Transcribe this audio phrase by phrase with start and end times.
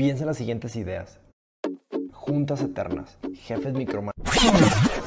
[0.00, 1.18] Piensa en las siguientes ideas.
[2.12, 4.97] Juntas eternas, jefes micromanagers.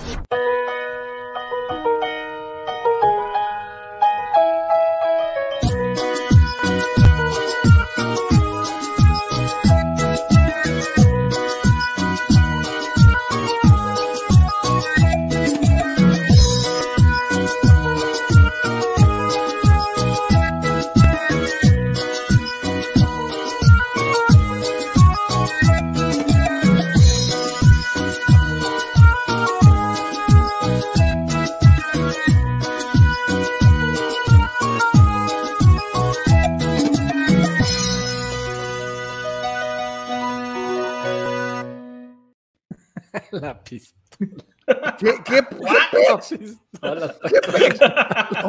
[44.97, 45.41] ¿Qué, qué,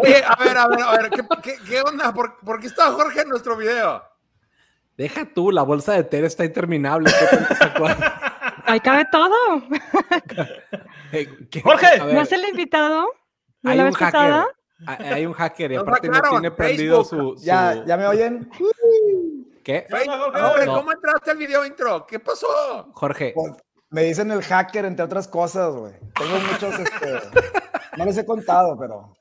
[0.02, 2.12] Oye, a ver, a ver, a ver, ¿qué, qué, qué onda?
[2.12, 4.02] ¿Por, ¿Por, qué está Jorge en nuestro video?
[4.96, 7.10] Deja tú, la bolsa de Tere está interminable.
[8.64, 9.62] Ahí cabe todo.
[11.50, 11.62] ¿Qué?
[11.62, 13.06] Jorge, ¿no es el invitado?
[13.62, 14.46] ¿No hay, la un vez hacker, pasada?
[14.86, 18.50] hay un hacker y aparte no tiene prendido su, ¿Ya, ¿Ya me oyen?
[19.62, 19.86] ¿Qué?
[19.88, 20.74] Jorge, No.
[20.74, 22.06] ¿cómo entraste al video intro?
[22.06, 22.90] ¿Qué pasó?
[22.92, 23.52] Jorge, Pues,
[23.92, 25.92] me dicen el hacker, entre otras cosas, güey.
[26.14, 27.12] Tengo muchos, este,
[27.98, 29.16] no les he contado, pero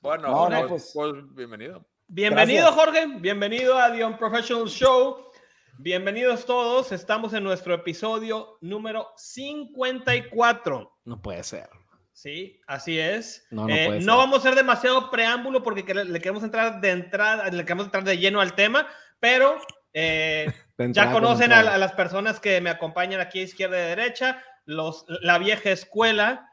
[0.00, 1.86] Bueno, No, pues, no, pues- pues, bienvenido.
[2.08, 2.84] Bienvenido, Gracias.
[2.84, 3.06] Jorge.
[3.20, 5.30] Bienvenido a The Unprofessional Show.
[5.78, 6.92] Bienvenidos todos.
[6.92, 10.92] Estamos en nuestro episodio número 54.
[11.04, 11.68] no puede ser.
[12.12, 13.46] Sí, así es.
[13.50, 14.18] No, no Eh, puede no ser.
[14.18, 18.16] vamos a hacer demasiado preámbulo porque le queremos entrar de entrada, le queremos entrar de
[18.18, 18.86] lleno al tema,
[19.20, 19.58] pero
[19.92, 20.46] eh,
[20.78, 25.38] ya conocen a, las personas que me acompañan aquí a izquierda y derecha, los, la
[25.38, 26.48] vieja escuela,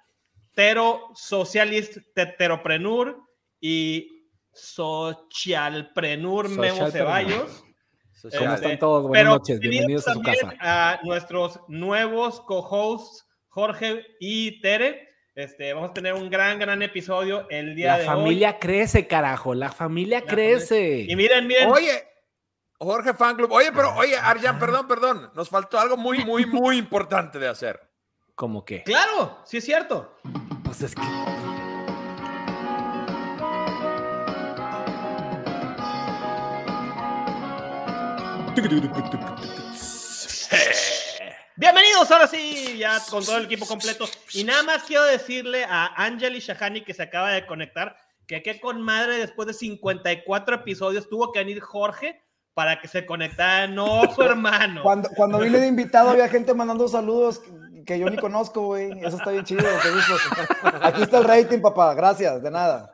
[0.53, 3.21] Tero Socialist Teteroprenur
[3.59, 6.91] y Socialprenur Memo.
[6.91, 7.63] Ceballos.
[8.21, 8.55] ¿Cómo Social.
[8.55, 9.03] están todos?
[9.05, 10.53] Buenas Pero noches, bienvenidos a su casa.
[10.61, 15.09] a nuestros nuevos co-hosts, Jorge y Tere.
[15.35, 19.53] Este, vamos a tener un gran, gran episodio el día La de familia crece, carajo,
[19.55, 21.05] la familia La crece.
[21.05, 21.11] hoy.
[21.11, 21.69] Y miren, miren.
[21.69, 22.03] Oye,
[22.83, 23.51] Jorge Fan Club.
[23.51, 25.31] Oye, pero, oye, Arjan, perdón, perdón.
[25.33, 27.79] Nos faltó algo muy, muy, muy importante de hacer.
[28.35, 28.83] ¿Cómo que?
[28.83, 30.15] Claro, sí es cierto.
[30.63, 31.01] Pues es que
[41.55, 44.05] Bienvenidos ahora sí, ya con todo el equipo completo.
[44.33, 47.95] Y nada más quiero decirle a Angeli Shahani que se acaba de conectar
[48.27, 52.22] que qué con madre después de 54 episodios tuvo que venir Jorge
[52.53, 54.83] para que se conectara, no su hermano.
[54.83, 58.91] cuando, cuando vine de invitado había gente mandando saludos que, que yo ni conozco, güey.
[59.03, 59.65] Eso está bien chido.
[60.81, 61.93] aquí está el rating, papá.
[61.93, 62.89] Gracias, de nada.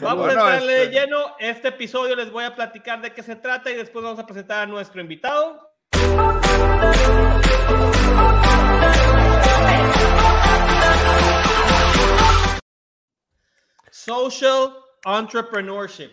[0.00, 1.18] Vamos Bueno, a entrarle este- de lleno.
[1.38, 4.62] Este episodio les voy a platicar de qué se trata y después vamos a presentar
[4.62, 5.70] a nuestro invitado.
[13.90, 14.72] Social
[15.04, 16.10] Entrepreneurship.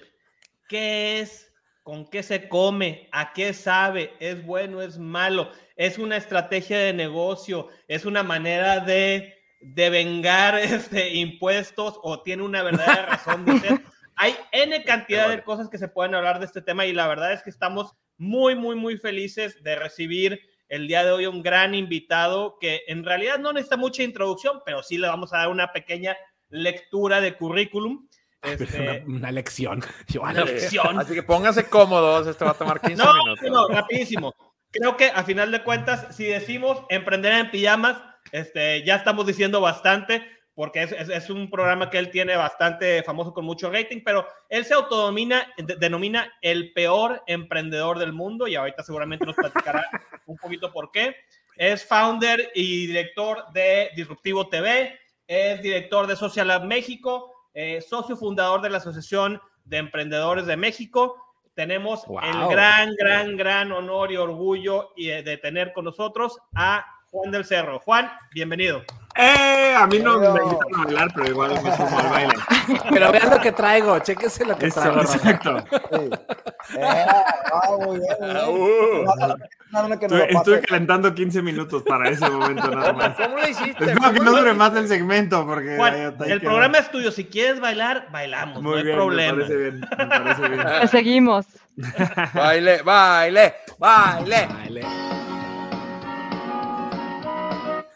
[0.68, 1.51] ¿Qué es?
[1.84, 3.10] ¿Con qué se come?
[3.12, 4.14] ¿A qué sabe?
[4.20, 4.82] ¿Es bueno?
[4.82, 5.52] ¿Es malo?
[5.76, 7.70] ¿Es una estrategia de negocio?
[7.88, 12.00] ¿Es una manera de, de vengar este, impuestos?
[12.04, 13.82] ¿O tiene una verdadera razón de ser?
[14.16, 17.34] Hay N cantidad de cosas que se pueden hablar de este tema y la verdad
[17.34, 21.74] es que estamos muy, muy, muy felices de recibir el día de hoy un gran
[21.74, 25.74] invitado que en realidad no necesita mucha introducción, pero sí le vamos a dar una
[25.74, 26.16] pequeña
[26.50, 28.08] lectura de currículum.
[28.44, 29.84] Este, una, una lección.
[30.08, 31.00] Yo, a Una la- lección.
[31.00, 32.28] Así que pónganse cómodos.
[32.28, 33.50] Esto va a tomar 15 no, minutos.
[33.50, 34.34] no, rapidísimo.
[34.72, 37.98] Creo que a final de cuentas, si decimos emprender en pijamas,
[38.32, 43.04] este, ya estamos diciendo bastante, porque es, es- es un programa que él tiene bastante
[43.04, 48.48] famoso con mucho rating, pero él se autodomina, de- denomina el peor emprendedor del mundo
[48.48, 49.86] y ahorita seguramente nos platicará
[50.26, 51.16] un poquito por qué.
[51.58, 54.98] Es founder y director de Disruptivo TV,
[55.28, 60.58] es director de Social Lab México, eh, socio fundador de la Asociación de Emprendedores de
[60.58, 61.16] México.
[61.54, 62.20] Tenemos Wow.
[62.24, 67.46] el gran, gran, gran honor y orgullo eh, de tener con nosotros a Juan del
[67.46, 67.80] Cerro.
[67.80, 68.84] Juan, bienvenido.
[69.16, 69.74] ¡Eh!
[69.78, 72.34] A mí no me invitan a bailar, pero igual me sumo al baile.
[72.90, 75.02] Pero vean lo que traigo, chéquense lo que Eso, traigo.
[75.02, 75.64] exacto.
[75.70, 76.10] Sí.
[76.78, 78.46] Eh, ah, muy bien, muy bien.
[78.48, 79.04] Uh,
[80.08, 80.62] lo pase.
[80.62, 83.16] calentando 15 minutos para ese momento nada más.
[83.18, 83.86] ¿Cómo le hiciste?
[83.86, 85.76] Espero que ¿Cómo no dure más el segmento porque...
[85.76, 87.12] Juan, el programa es tuyo.
[87.12, 88.62] Si quieres bailar, bailamos.
[88.62, 89.34] Muy no hay bien, problema.
[89.34, 90.64] me parece bien, me parece bien.
[90.82, 91.46] Te seguimos.
[92.34, 94.48] Baile, baile, baile.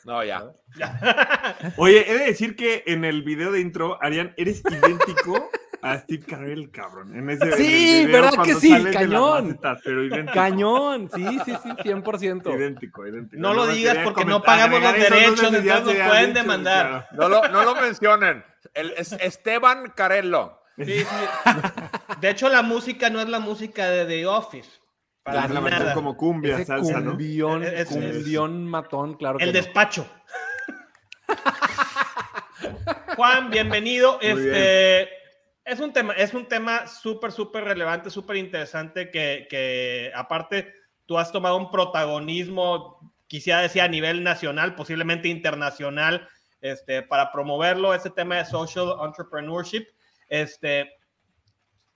[0.06, 0.44] No, ya.
[1.78, 5.50] Oye, he de decir que en el video de intro, Arián, eres idéntico
[5.82, 7.16] a Steve Carell, cabrón.
[7.16, 7.64] En ese, Sí,
[7.98, 8.84] en el video ¿verdad que sí?
[8.92, 9.46] Cañón.
[9.48, 10.34] macetas, pero idéntico.
[10.34, 12.56] Cañón, sí, sí, sí, 100%.
[12.56, 13.42] Idéntico, idéntico.
[13.42, 17.08] No lo digas porque no pagamos los derechos, ya entonces nos pueden dicho, demandar.
[17.12, 18.44] No lo, no lo mencionen.
[18.74, 20.60] El, es Esteban Carello.
[20.78, 21.06] Sí, sí.
[22.20, 24.70] De hecho, la música no es la música de The Office.
[25.24, 27.12] Para La la como cumbia, Ese salsa, ¿no?
[27.12, 30.06] cumbión, Es- es- cumbión matón, claro que El no.
[33.16, 34.20] Juan, bienvenido.
[34.22, 35.10] Muy Este
[35.66, 40.74] es un tema, es un tema súper, súper relevante, súper interesante que, que aparte
[41.08, 46.30] tú has tomado un protagonismo, quisiera decir a nivel nacional, posiblemente internacional,
[46.62, 49.88] este, para promoverlo, ese tema de social entrepreneurship.
[50.30, 50.92] Este,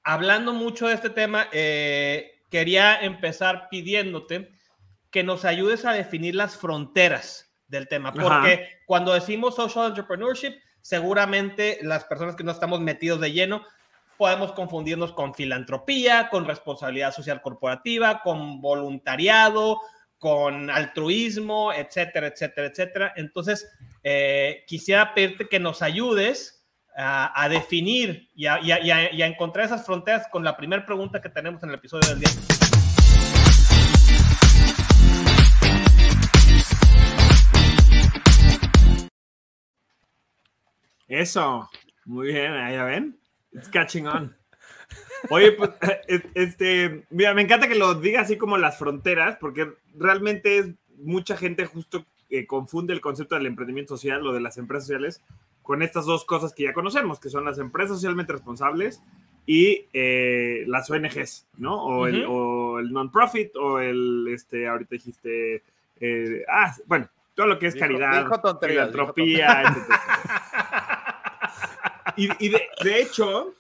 [0.03, 4.51] hablando mucho de este tema, eh, quería empezar pidiéndote
[5.11, 8.21] que nos ayudes a definir las fronteras del tema, Ajá.
[8.21, 13.63] porque cuando decimos social entrepreneurship, seguramente las personas que no estamos metidos de lleno
[14.18, 19.80] podemos confundirnos con filantropía, con responsabilidad social corporativa, con voluntariado,
[20.18, 23.13] con altruismo, etcétera, etcétera, etcétera.
[23.16, 23.71] Entonces,
[24.04, 26.66] eh, quisiera pedirte que nos ayudes
[26.98, 30.44] a, a definir y a, y a- y a- y a encontrar esas fronteras con
[30.44, 32.30] la primera pregunta que tenemos en el episodio del día.
[41.09, 41.69] Eso.
[42.06, 43.17] Muy bien, ahí ya ven.
[43.51, 44.35] It's catching on.
[45.29, 45.71] Oye, pues,
[46.07, 50.67] es- este, mira, me encanta que lo diga así como las fronteras, porque realmente es
[50.97, 55.21] mucha gente justo que confunde el concepto del emprendimiento social o de las empresas sociales
[55.63, 59.01] con estas dos cosas que ya conocemos, que son las empresas socialmente responsables
[59.45, 61.83] y eh, las ONGs, ¿no?
[61.83, 65.63] O el, o el non-profit o el, este, ahorita dijiste,
[66.00, 70.01] eh, ah, bueno, todo lo que es Dijo- caridad, dijo filantropía, etcétera.
[72.19, 73.54] Y, y de, de hecho,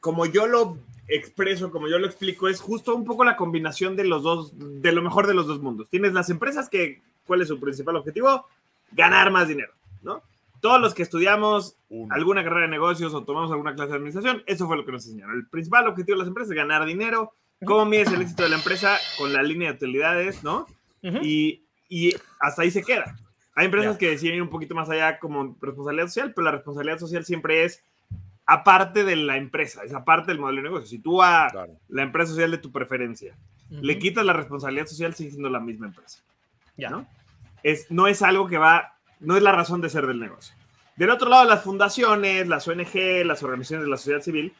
[0.00, 0.78] como yo lo
[1.08, 4.92] expreso, como yo lo explico, es justo un poco la combinación de los dos, de
[4.92, 5.88] lo mejor de los dos mundos.
[5.88, 8.46] Tienes las empresas que, ¿cuál es su principal objetivo?
[8.90, 9.72] Ganar más dinero,
[10.02, 10.22] ¿no?
[10.60, 11.76] Todos los que estudiamos
[12.10, 15.06] alguna carrera de negocios o tomamos alguna clase de administración, eso fue lo que nos
[15.06, 15.36] enseñaron.
[15.36, 17.32] El principal objetivo de las empresas es ganar dinero.
[17.64, 18.98] ¿Cómo mides el éxito de la empresa?
[19.16, 20.66] Con la línea de utilidades, ¿no?
[21.02, 21.18] Ujú.
[21.22, 23.16] y, y hasta ahí se queda.
[23.56, 23.98] Hay empresas Ya.
[23.98, 27.64] que deciden ir un poquito más allá como responsabilidad social, pero la responsabilidad social siempre
[27.64, 27.82] es
[28.44, 30.86] aparte de la empresa, es aparte del modelo de negocio.
[30.86, 31.72] Si tú a Claro.
[31.88, 33.34] la empresa social de tu preferencia
[33.70, 36.20] le quitas la responsabilidad social, sigue siendo la misma empresa.
[36.76, 36.90] Ya.
[36.90, 37.06] ¿no?
[37.64, 40.54] Es, no es algo que va, no es la razón de ser del negocio.
[40.94, 44.54] Del otro lado, las fundaciones, las ONG, las organizaciones de la sociedad civil,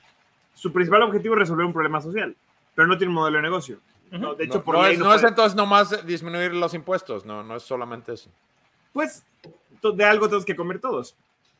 [0.54, 2.34] su principal objetivo es resolver un problema social,
[2.74, 3.78] pero no tiene un modelo de negocio.
[4.10, 6.52] No, de hecho, No, por no ley es, no no es puede- entonces nomás disminuir
[6.54, 8.30] los impuestos, no, no es solamente eso.
[8.96, 9.22] Pues
[9.92, 11.14] de algo tenemos que comer todos,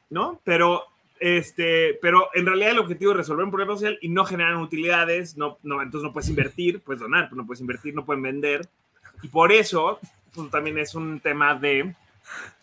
[0.09, 0.41] ¿no?
[0.43, 0.85] Pero,
[1.21, 5.37] este, pero en realidad el objetivo es resolver un problema social y no generar utilidades,
[5.37, 8.67] no, no, entonces no puedes invertir, puedes donar, pero no puedes invertir, no pueden vender.
[9.23, 10.00] Y por eso,
[10.35, 11.94] pues también es un tema de,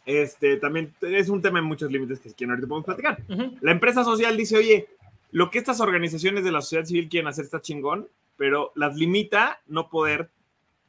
[0.08, 3.20] este, también es un tema de muchos límites que quieren ahorita podemos platicar.
[3.30, 3.56] Ujú.
[3.62, 4.88] La empresa social dice, oye,
[5.30, 9.62] lo que estas organizaciones de la sociedad civil quieren hacer está chingón, pero las limita
[9.68, 10.32] no poder,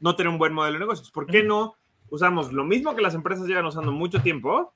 [0.01, 1.11] no tener un buen modelo de negocios.
[1.11, 1.77] ¿Por qué no
[2.15, 4.75] usamos lo mismo que las empresas llevan usando mucho tiempo,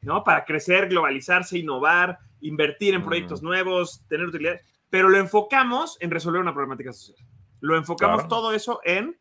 [0.00, 0.24] ¿no?
[0.24, 6.40] Para crecer, globalizarse, innovar, invertir en proyectos nuevos, tener utilidad, pero lo enfocamos en resolver
[6.40, 7.18] una problemática social.
[7.60, 8.28] Lo enfocamos Claro.
[8.28, 9.18] todo eso en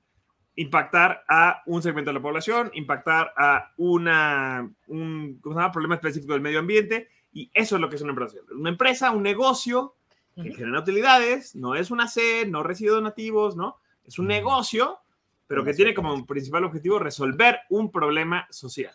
[0.56, 5.72] impactar a un segmento de la población, impactar a una, un ¿cómo se llama?
[5.72, 8.38] problema específico del medio ambiente, y eso es lo que es una empresa.
[8.52, 9.96] Una empresa, un negocio
[10.36, 13.78] que genera utilidades, no es una C, no recibe donativos, ¿no?
[14.04, 15.00] Es un negocio,
[15.48, 18.94] pero que tiene como principal objetivo resolver un problema social.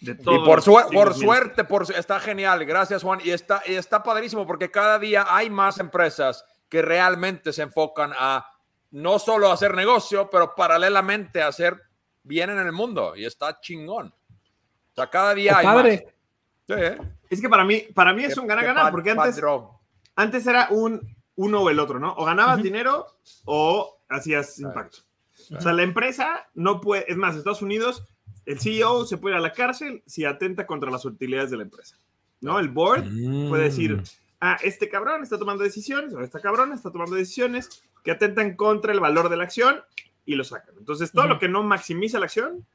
[0.00, 2.64] De Y por, siglos por suerte, por, su- está genial.
[2.64, 3.20] Gracias, Juan.
[3.22, 8.12] Y está, y está padrísimo porque cada día hay más empresas que realmente se enfocan
[8.18, 8.44] a
[8.90, 11.80] no solo hacer negocio, pero paralelamente a hacer
[12.24, 13.14] bien en el mundo.
[13.14, 14.08] Y está chingón.
[14.08, 16.02] O sea, cada día hay padre.
[16.04, 16.14] más.
[16.66, 16.98] Sí, ¿eh?
[17.30, 19.40] Es que para mí, para mí es un ganar-ganar, porque antes,
[20.16, 22.12] antes era un uno o el otro, ¿no?
[22.14, 23.06] O ganabas dinero
[23.44, 24.98] o hacías impacto.
[25.50, 28.04] O sea, la empresa no puede, es más, Estados Unidos,
[28.46, 31.62] el CEO se puede ir a la cárcel si atenta contra las utilidades de la
[31.64, 31.98] empresa,
[32.40, 32.58] ¿no?
[32.58, 33.04] El board
[33.48, 34.02] puede decir,
[34.40, 38.92] ah, este cabrón está tomando decisiones, o esta cabrón está tomando decisiones que atentan contra
[38.92, 39.80] el valor de la acción
[40.26, 40.74] y lo sacan.
[40.78, 42.66] Entonces, todo lo que no maximiza la acción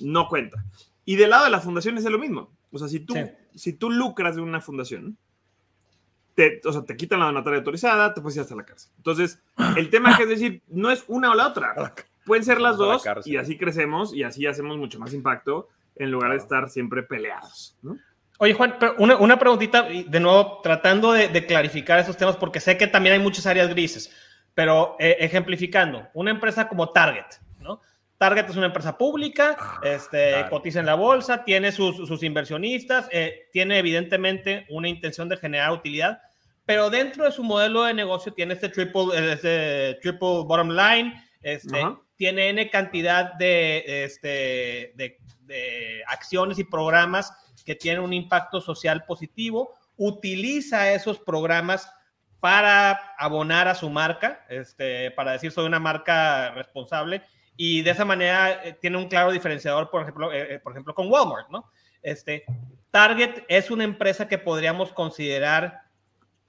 [0.00, 0.64] no cuenta.
[1.04, 2.50] Y del lado de las fundaciones es lo mismo.
[2.70, 3.24] O sea, si tú, Sí.
[3.54, 5.16] si tú lucras de una fundación,
[6.34, 8.90] te, o sea, te quitan la donataria autorizada, te puedes ir hasta la cárcel.
[8.96, 9.40] Entonces,
[9.76, 11.94] el tema que es decir, no es una o la otra.
[12.24, 16.10] Pueden ser las la dos y así crecemos y así hacemos mucho más impacto en
[16.10, 17.76] lugar de estar siempre peleados.
[17.82, 17.98] ¿no?
[18.38, 22.60] Oye, Juan, pero una, una preguntita, de nuevo, tratando de, de clarificar esos temas, porque
[22.60, 24.10] sé que también hay muchas áreas grises,
[24.54, 27.26] pero eh, ejemplificando, una empresa como Target,
[27.60, 27.80] ¿no?
[28.18, 30.50] Target es una empresa pública, este, claro.
[30.50, 35.72] cotiza en la bolsa, tiene sus, sus inversionistas, eh, tiene evidentemente una intención de generar
[35.72, 36.20] utilidad,
[36.64, 41.14] pero dentro de su modelo de negocio tiene este triple, eh, este triple bottom line,
[41.42, 41.84] este.
[42.16, 45.18] Tiene N cantidad de, este, de,
[46.06, 47.32] acciones y programas
[47.64, 51.90] que tienen un impacto social positivo, utiliza esos programas
[52.40, 57.22] para abonar a su marca, este, para decir soy una marca responsable
[57.56, 60.94] y de esa manera eh, tiene un claro diferenciador, por ejemplo, eh, eh, por ejemplo
[60.94, 61.70] con Walmart, ¿no?
[62.02, 62.44] Este,
[62.90, 65.83] Target es una empresa que podríamos considerar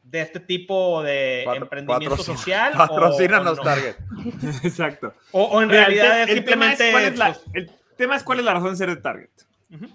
[0.05, 2.73] de este tipo de Patro- emprendimiento patrocina- social.
[2.75, 3.63] o- Patrocínanos, no?
[3.63, 3.95] Target.
[4.63, 5.13] Exacto.
[5.31, 6.91] O, o en Mira, realidad el, tema es simplemente...
[6.91, 9.29] cuál es la, pues, el tema es cuál es la razón de ser de Target.
[9.73, 9.87] Ujú.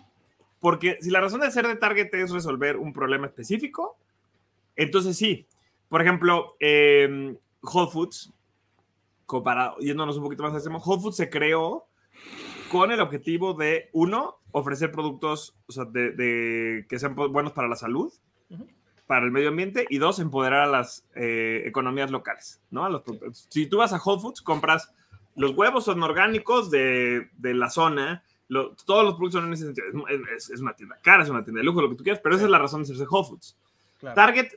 [0.58, 3.96] Porque si la razón de ser de Target es resolver un problema específico,
[4.76, 5.46] entonces sí.
[5.88, 8.32] Por ejemplo, eh, Whole Foods,
[9.26, 11.86] comparado, yéndonos un poquito más al tema, Whole Foods se creó
[12.70, 17.68] con el objetivo de, uno, ofrecer productos o sea, de, de- que sean buenos para
[17.68, 18.12] la salud,
[18.50, 18.66] Ujú.
[19.10, 22.60] Para el medio ambiente, y dos, empoderar a las eh, economías locales.
[22.70, 22.84] ¿no?
[22.84, 23.02] A los
[23.48, 24.92] si tú vas a Whole Foods, compras
[25.34, 29.64] los huevos son orgánicos de, de la zona, lo- todos los productos son en ese
[29.64, 29.86] sentido.
[30.08, 32.20] Es, es- es una tienda cara, es una tienda de lujo, lo que tú quieras,
[32.22, 33.56] pero esa es la razón de serse Whole Foods.
[33.98, 34.14] claro.
[34.14, 34.48] Target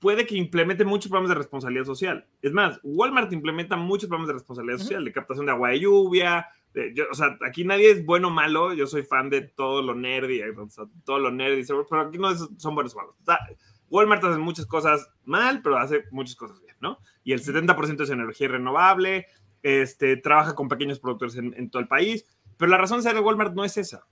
[0.00, 2.24] puede que implemente muchos programas de responsabilidad social.
[2.42, 4.84] Es más, Walmart implementa muchos programas de responsabilidad Ujú.
[4.86, 6.48] social, de captación de agua de lluvia.
[6.74, 8.72] de- yo- o sea, aquí nadie es bueno o malo.
[8.72, 12.30] Yo soy fan de todo lo nerdy, o sea, todo lo nerdy, pero aquí no
[12.30, 13.14] es- son buenos o malos.
[13.20, 13.38] O sea,
[13.90, 16.98] Walmart hace muchas cosas mal, pero hace muchas cosas bien, ¿no?
[17.24, 19.26] Y el 70% es energía renovable,
[19.62, 22.24] este, trabaja con pequeños productores en, en todo el país,
[22.56, 24.06] pero la razón de ser de Walmart no es esa.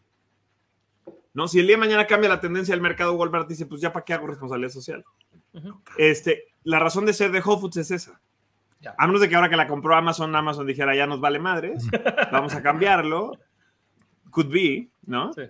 [1.35, 1.47] ¿No?
[1.47, 4.04] Si el día de mañana cambia la tendencia del mercado, Walmart dice, pues ya para
[4.04, 5.04] qué hago responsabilidad social.
[5.52, 5.80] Ujú.
[5.97, 8.20] Este, la razón de ser de Whole Foods es esa.
[8.80, 8.94] Ya.
[8.99, 11.85] A menos de que ahora que la compró Amazon, Amazon dijera, ya nos vale madres,
[12.32, 13.32] vamos a cambiarlo.
[14.30, 15.32] Could be, ¿no?
[15.32, 15.42] Sí.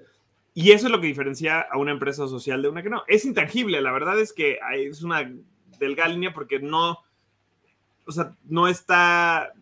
[0.61, 3.05] Y eso es lo que diferencia a una empresa social de una que no.
[3.07, 5.33] Es intangible, la verdad es que es una
[5.79, 6.99] delgada línea porque no,
[8.05, 9.53] o sea, no está,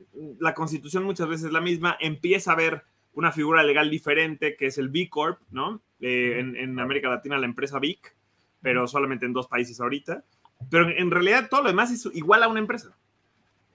[0.41, 4.69] la constitución muchas veces es la misma, empieza a haber una figura legal diferente que
[4.69, 5.83] es el B Corp, ¿no?
[6.01, 8.17] Eh, en, en América Latina la empresa BIC,
[8.63, 10.25] pero solamente en dos países ahorita.
[10.71, 12.97] Pero en, realidad todo lo demás es igual a una empresa,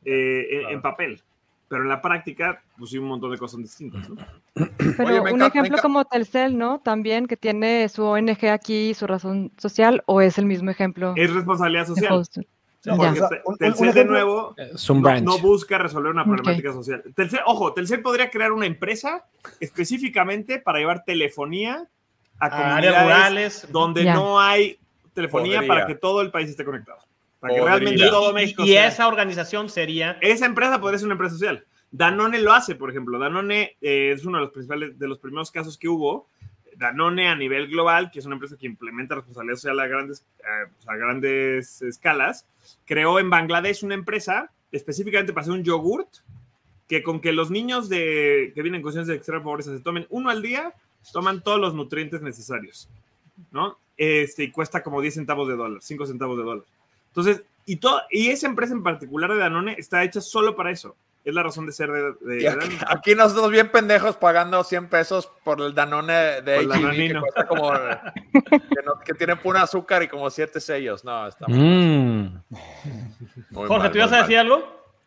[0.05, 1.21] eh, en- papel.
[1.71, 4.17] Pero en la práctica, pues sí, un montón de cosas son distintas, ¿no?
[4.97, 6.81] Pero Oye, un ejemplo como Telcel, ¿no?
[6.81, 11.33] También que tiene su ONG aquí, su razón social, o es el mismo ejemplo Es
[11.33, 12.09] responsabilidad social.
[12.83, 14.53] No, un- un- Telcel de nuevo
[15.23, 17.03] no, busca resolver una problemática social.
[17.15, 19.23] Telcel, ojo, Telcel podría crear una empresa
[19.61, 21.87] específicamente para llevar telefonía
[22.37, 23.67] a A áreas comunidades rurales.
[23.71, 24.77] donde no hay
[25.13, 25.67] telefonía Podría.
[25.73, 26.99] para que todo el país esté conectado.
[27.41, 30.17] Para que realmente todo Y, México y sea- esa organización sería...
[30.21, 31.65] esa empresa podría ser una empresa social.
[31.91, 33.19] Danone lo hace, por ejemplo.
[33.19, 36.27] Danone eh, es uno de los principales, de los primeros casos que hubo.
[36.77, 40.69] Danone a nivel global, que es una empresa que implementa responsabilidad social a grandes, eh,
[40.73, 42.45] pues, a grandes escalas,
[42.85, 46.07] creó en Bangladesh una empresa específicamente para hacer un yogurt
[46.87, 50.05] que con que los niños de, que vienen en condiciones de extrema pobreza se tomen
[50.09, 50.73] uno al día,
[51.11, 52.89] toman todos los nutrientes necesarios,
[53.51, 53.77] ¿no?
[53.97, 56.65] Este, y cuesta como 10 centavos de dólar, 5 centavos de dólar.
[57.11, 60.95] Entonces, y, todo, y esa empresa en particular de Danone está hecha solo para eso.
[61.23, 62.79] Es la razón de ser de, de aquí, Danone.
[62.87, 67.71] aquí nosotros bien pendejos pagando 100 pesos por el Danone de H&E que cuesta como
[67.71, 71.03] que, no- que tiene puro azúcar y como 7 sellos.
[71.05, 72.41] No, está Mm.
[73.51, 74.63] muy Jorge, mal, ¿tú ibas a decir algo?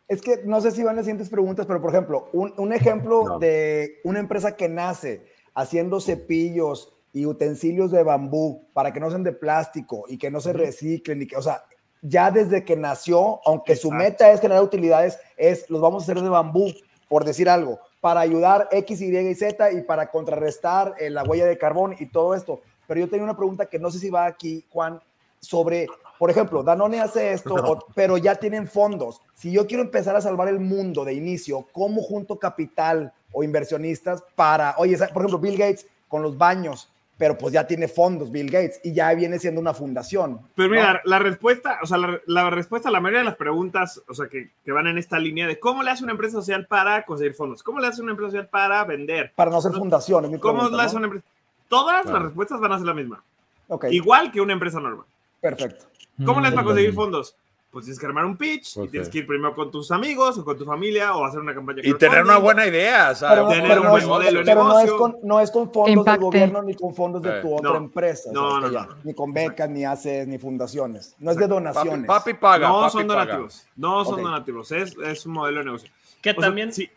[0.07, 3.25] Es que no sé si van las siguientes preguntas, pero por ejemplo, un, un ejemplo
[3.27, 3.39] No.
[3.39, 9.23] de una empresa que nace haciendo cepillos y utensilios de bambú para que no sean
[9.25, 11.63] de plástico y que no se reciclen y que, o sea,
[12.07, 16.23] ya desde que nació, aunque su meta es generar utilidades, es los vamos a hacer
[16.23, 16.71] de bambú,
[17.09, 21.47] por decir algo, para ayudar X, Y y Z y para contrarrestar eh, la huella
[21.47, 22.61] de carbón y todo esto.
[22.87, 25.01] Pero yo tenía una pregunta que no sé si va aquí, Juan,
[25.41, 25.87] sobre,
[26.19, 29.23] por ejemplo, Danone hace esto, o- pero ya tienen fondos.
[29.35, 34.23] Si yo quiero empezar a salvar el mundo de inicio, ¿cómo junto capital o inversionistas
[34.35, 38.51] para, oye, por ejemplo, Bill Gates con los baños, pero pues ya tiene fondos Bill
[38.51, 40.41] Gates y ya viene siendo una fundación.
[40.57, 40.75] Pero ¿no?
[40.75, 44.15] mira, la respuesta, o sea, la, la respuesta a la mayoría de las preguntas, o
[44.15, 47.05] sea, que, que van en esta línea de cómo le hace una empresa social para
[47.05, 50.31] conseguir fondos, cómo le hace una empresa social para vender, Para no ser fundación, es
[50.33, 50.99] mi cómo pregunta, le hace ¿no?
[50.99, 51.27] una empresa.
[51.69, 52.19] Todas Claro.
[52.19, 53.23] las respuestas van a ser la misma,
[53.69, 55.07] Ok, igual que una empresa normal.
[55.41, 55.87] perfecto.
[56.25, 56.97] ¿Cómo le hace para conseguir Mm.
[56.97, 57.37] fondos?
[57.75, 60.45] Pues tienes que armar un pitch y tienes que ir primero con tus amigos o
[60.45, 61.83] con tu familia o hacer una campaña.
[61.85, 64.39] Y tener una buena idea, o sea, Pero, tener pero un no, buen es, modelo
[64.39, 64.97] de pero no es negocio.
[64.99, 66.13] con, no es con fondos Impacte.
[66.13, 67.77] del gobierno ni con fondos de Eh, tu otra no.
[67.77, 68.31] empresa.
[68.33, 68.89] No, o sea, no, no.
[69.05, 71.15] Ni con becas, ni haces, ni fundaciones.
[71.19, 72.07] No es de donaciones.
[72.07, 72.69] papi paga.
[72.69, 73.21] No papi son paga.
[73.27, 73.67] donativos.
[73.77, 74.73] No son donativos.
[74.73, 75.91] Es, es un modelo de negocio.
[76.23, 76.73] Que O sea, también.
[76.73, 76.89] sí.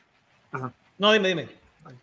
[0.97, 1.49] No, dime, dime.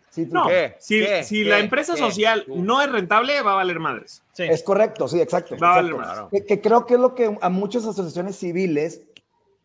[0.09, 0.75] Sí, No, ¿Qué?
[0.79, 1.23] si, ¿Qué?
[1.23, 1.49] si ¿Qué?
[1.49, 1.99] la empresa ¿Qué?
[1.99, 4.23] social no es rentable, va a valer madres.
[4.33, 4.43] Sí.
[4.43, 5.55] Es correcto, sí, exacto.
[5.61, 6.23] Va a valer exacto.
[6.23, 6.41] madres.
[6.43, 9.01] Que, que creo que es lo que a muchas asociaciones civiles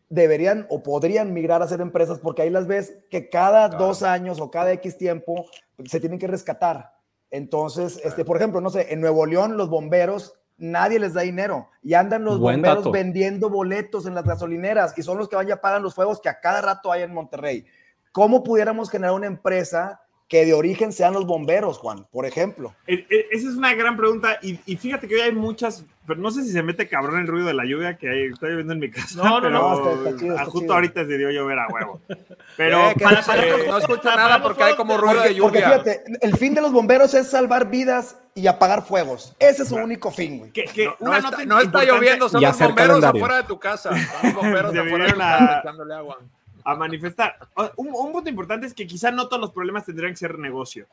[0.09, 3.85] deberían o podrían migrar a ser empresas porque ahí las ves que cada Claro.
[3.85, 5.45] dos años o cada X tiempo
[5.85, 6.91] se tienen que rescatar.
[7.29, 11.69] Entonces, este, por ejemplo, no sé, en Nuevo León los bomberos nadie les da dinero
[11.81, 12.91] y andan los Buen bomberos dato.
[12.91, 16.27] vendiendo boletos en las gasolineras y son los que van y apagan los fuegos que
[16.29, 17.65] a cada rato hay en Monterrey.
[18.11, 20.00] ¿Cómo pudiéramos generar una empresa
[20.31, 22.73] que de origen sean los bomberos, Juan, por ejemplo?
[22.87, 26.21] E- e- Esa es una gran pregunta y, y fíjate que hoy hay muchas, pero
[26.21, 28.71] no sé si se mete cabrón el ruido de la lluvia que hay, estoy viendo
[28.71, 29.17] en mi casa.
[29.17, 30.73] No, no, pero no, está- está chido, está justo chido.
[30.75, 31.99] ahorita se dio a llover a huevo.
[32.55, 35.21] Pero Eh, que para- no, para- eh, no escucho para- nada porque hay como ruido
[35.21, 35.79] de porque lluvia.
[35.81, 39.35] fíjate, el fin de los bomberos es salvar vidas y apagar fuegos.
[39.37, 40.51] Ese es su único fin, güey.
[40.51, 43.43] que, que No, no una está, nota no está lloviendo, son los bomberos afuera de
[43.43, 43.89] tu casa.
[43.89, 46.19] Son los bomberos afuera de tu casa echándole agua.
[46.63, 47.37] A manifestar.
[47.77, 50.87] Un, un punto importante es que quizá no todos los problemas tendrían que ser negocio.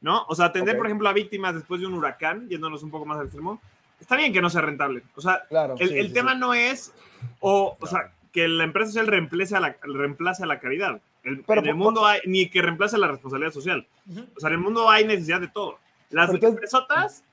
[0.00, 0.24] ¿No?
[0.28, 3.18] O sea, atender, por ejemplo, a víctimas después de un huracán, yéndonos un poco más
[3.18, 3.60] al extremo,
[3.98, 5.02] está bien que no sea rentable.
[5.16, 5.74] O sea, Claro.
[5.78, 6.38] el, sí, el sí, tema sí.
[6.38, 6.92] no es,
[7.40, 11.00] o, o sea, que la empresa social reemplace a la, reemplace a la caridad.
[11.24, 13.86] El- Pero en el mundo hay, ni que reemplace la responsabilidad social.
[14.08, 14.26] Ujú.
[14.36, 15.78] O sea, en el mundo hay necesidad de todo.
[16.10, 17.24] Las empresotas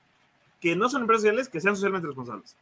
[0.60, 2.56] que no son empresas sociales, que sean socialmente responsables.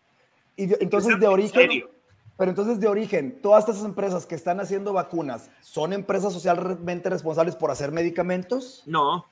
[0.57, 1.91] Y de- entonces, de en origen, serio.
[2.37, 7.55] Pero entonces de origen, todas estas empresas que están haciendo vacunas, ¿son empresas socialmente responsables
[7.57, 8.83] por hacer medicamentos?
[8.87, 9.27] No.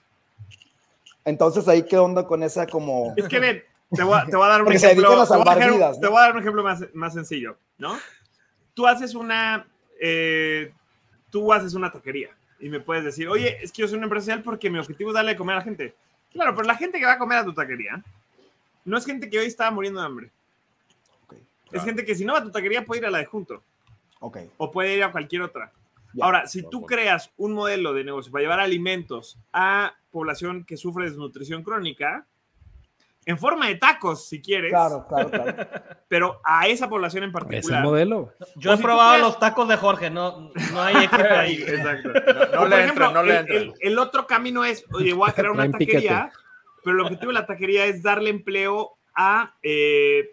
[1.25, 3.13] Entonces, ahí qué onda con esa como...
[3.17, 3.63] Es que ven,
[3.95, 4.89] te voy a, te voy a dar un ejemplo.
[4.89, 6.01] dedican a te voy salvar dejar- vidas, ¿no?
[6.01, 7.97] Te voy a dar un ejemplo más, más sencillo, ¿no?
[8.75, 9.67] Tú haces una.
[10.01, 10.73] eh,
[11.31, 14.25] tú haces una taquería y me puedes decir, oye, es que yo soy una empresa
[14.27, 15.95] social porque mi objetivo es darle de comer a la gente.
[16.33, 18.03] Claro, pero la gente que va a comer a tu taquería
[18.85, 20.31] no es gente que hoy está muriendo de hambre.
[21.73, 23.63] Es gente que si no va a tu taquería puede ir a la de junto
[24.21, 24.39] ok.
[24.57, 25.73] o puede ir a cualquier otra.
[26.13, 26.25] Ya.
[26.25, 31.05] Ahora, si tú creas un modelo de negocio para llevar alimentos a población que sufre
[31.05, 32.27] desnutrición crónica,
[33.27, 35.55] en forma de tacos, si quieres, Claro, claro, claro.
[36.09, 37.85] pero a esa población en Es el particular.
[37.85, 38.33] modelo.
[38.57, 41.63] Yo O he si probado los tacos de Jorge, no, no hay equipo ahí.
[41.63, 42.09] Exacto.
[42.55, 45.33] No le por entren, no le el, el- el otro camino es, oye, voy a
[45.35, 46.33] crear una taquería,
[46.83, 50.33] pero el objetivo de la taquería es darle empleo a, eh.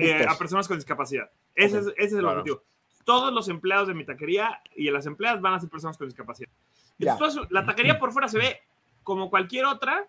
[0.00, 1.30] Eh, a personas con discapacidad.
[1.54, 2.40] Ese, es, ese es el Claro.
[2.40, 2.62] objetivo.
[3.04, 6.48] Todos los empleados de mi taquería y las empleadas van a ser personas con discapacidad.
[6.98, 8.60] Entonces, la taquería por fuera se ve
[9.02, 10.06] como cualquier otra,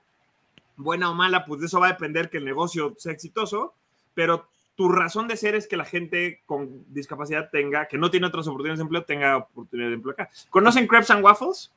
[0.77, 3.73] buena o mala, pues de eso va a depender que el negocio sea exitoso,
[4.13, 8.27] pero tu razón de ser es que la gente con discapacidad tenga, que no tiene
[8.27, 10.29] otras oportunidades de empleo, tenga oportunidad de empleo acá.
[10.49, 11.71] ¿Conocen Crepes and Waffles?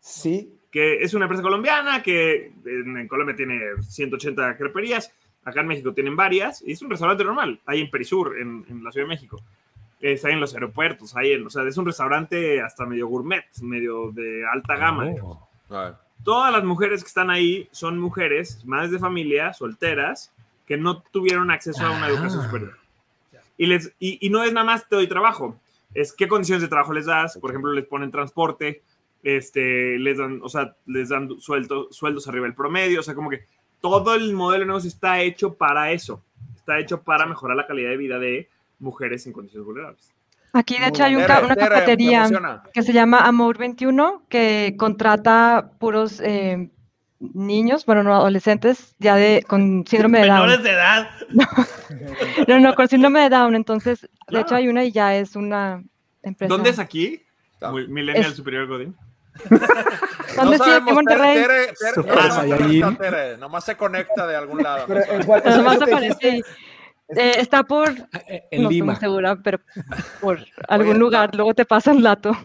[0.00, 5.12] Sí, que es una empresa colombiana que en, en Colombia tiene 180 creperías,
[5.44, 8.84] acá en México tienen varias, y es un restaurante normal, hay en Perisur, en, en
[8.84, 9.40] la Ciudad de México.
[10.00, 14.10] Está en los aeropuertos, hay en, o sea, es un restaurante hasta medio gourmet, medio
[14.12, 15.06] de alta gama.
[15.22, 15.46] Oh.
[16.24, 20.32] Todas las mujeres que están ahí son mujeres, madres de familia, solteras,
[20.66, 22.46] que no tuvieron acceso a una educación Ah.
[22.46, 22.78] superior.
[23.58, 25.58] Y, les, y, y no es nada más te doy trabajo,
[25.92, 28.82] es qué condiciones de trabajo les das, por ejemplo, les ponen transporte,
[29.22, 33.28] este, les dan, o sea, les dan sueldo, sueldos arriba del promedio, o sea, como
[33.28, 33.44] que
[33.80, 36.22] todo el modelo de negocio está hecho para eso,
[36.56, 40.12] está hecho para mejorar la calidad de vida de mujeres en condiciones vulnerables.
[40.52, 42.28] Aquí, de Muy hecho, hay un una cafetería
[42.72, 46.70] que se llama Amor 21, que contrata puros eh,
[47.20, 50.40] niños, bueno, no adolescentes, ya de con síndrome de Down.
[50.40, 51.10] Menores de edad.
[52.48, 53.54] No, no, con síndrome de Down.
[53.54, 54.46] Entonces, de Claro.
[54.46, 55.82] hecho, hay una y ya es una
[56.22, 56.48] empresa.
[56.52, 57.20] ¿Dónde es aquí?
[57.70, 58.96] Muy- Millennial Es- Superior Godín.
[60.36, 61.34] ¿Dónde no en sabemos, Tere, Monterrey.
[61.34, 64.84] Tere, Tere, no está Tere, nomás se conecta de algún lado.
[64.86, 66.42] pero no en Pero nomás aparece.
[67.16, 67.88] Eh, está por,
[68.28, 68.92] Eh, En no estoy Lima.
[68.92, 69.58] muy segura, pero
[70.20, 70.38] por
[70.68, 72.36] algún está- lugar, luego te pasan el dato.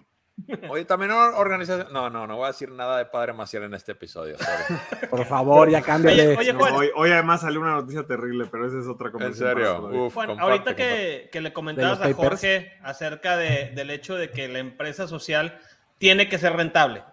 [0.70, 1.88] Oye, también organización.
[1.94, 4.36] No, no, no voy a decir nada de Padre Maciel en este episodio.
[4.38, 5.08] sorry.
[5.10, 6.36] Por favor, ya cámbiale.
[6.36, 9.14] Oye, oye, No, hoy, hoy además salió una noticia terrible, pero esa es otra En
[9.14, 9.54] conversación.
[9.54, 10.06] para serio.
[10.08, 10.76] Uf, Juan, comparte, ahorita comparte.
[11.24, 12.18] que, que le comentabas a papers.
[12.18, 15.58] Jorge acerca de- del hecho de que la empresa social
[15.98, 17.04] tiene que ser rentable.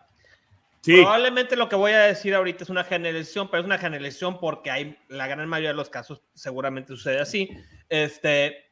[0.83, 4.41] Sí, Probablemente lo que voy a decir ahorita es una generalización, pero es una generalización
[4.41, 7.51] porque hay la gran mayoría de los casos seguramente sucede así.
[7.89, 8.65] Este,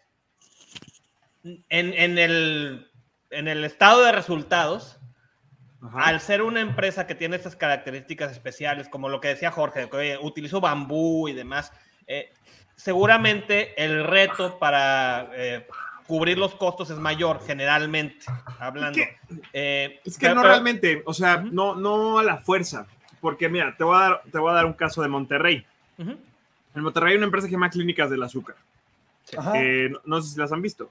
[1.45, 2.91] en, en el,
[3.31, 4.99] en el estado de resultados,
[5.83, 6.07] Ajá.
[6.07, 9.97] al ser una empresa que tiene estas características especiales, como lo que decía Jorge, que
[9.97, 11.73] oye, utilizo bambú y demás,
[12.09, 12.33] eh,
[12.75, 15.65] seguramente el reto para eh,
[16.11, 18.27] cubrir los costos es mayor, generalmente,
[18.59, 18.99] hablando.
[18.99, 19.09] Es
[19.53, 22.85] Eh, Es que pero- no pero- realmente, o sea, no, no a la fuerza.
[23.21, 25.65] Porque mira, te voy, a dar, te voy a dar un caso de Monterrey.
[25.99, 28.57] En Monterrey hay una empresa que se llama Clínicas del Azúcar.
[29.55, 30.91] Eh, no, no sé si las han visto.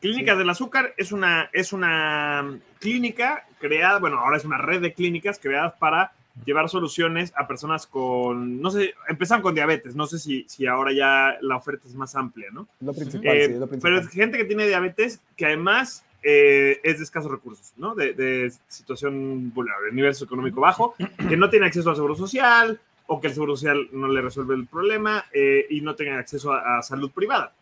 [0.00, 4.92] Clínicas del Azúcar es una, es una clínica creada, bueno, ahora es una red de
[4.94, 6.12] clínicas creadas para
[6.44, 10.92] llevar soluciones a personas con, no sé, empezaron con diabetes, no sé si, si ahora
[10.92, 12.68] ya la oferta es más amplia, ¿no?
[12.80, 13.98] Lo principal, Eh, sí, lo pero principal.
[13.98, 17.94] es gente que tiene diabetes que además eh, es de escasos recursos, ¿no?
[17.94, 20.94] De, de situación vulnerable, nivel socioeconómico bajo,
[21.28, 24.54] que no tiene acceso al seguro social o que el seguro social no le resuelve
[24.56, 27.52] el problema eh, y no tenga acceso a, a salud privada.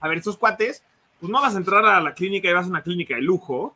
[0.00, 0.82] A ver, estos cuates,
[1.18, 3.74] pues no vas a entrar a la clínica y vas a una clínica de lujo,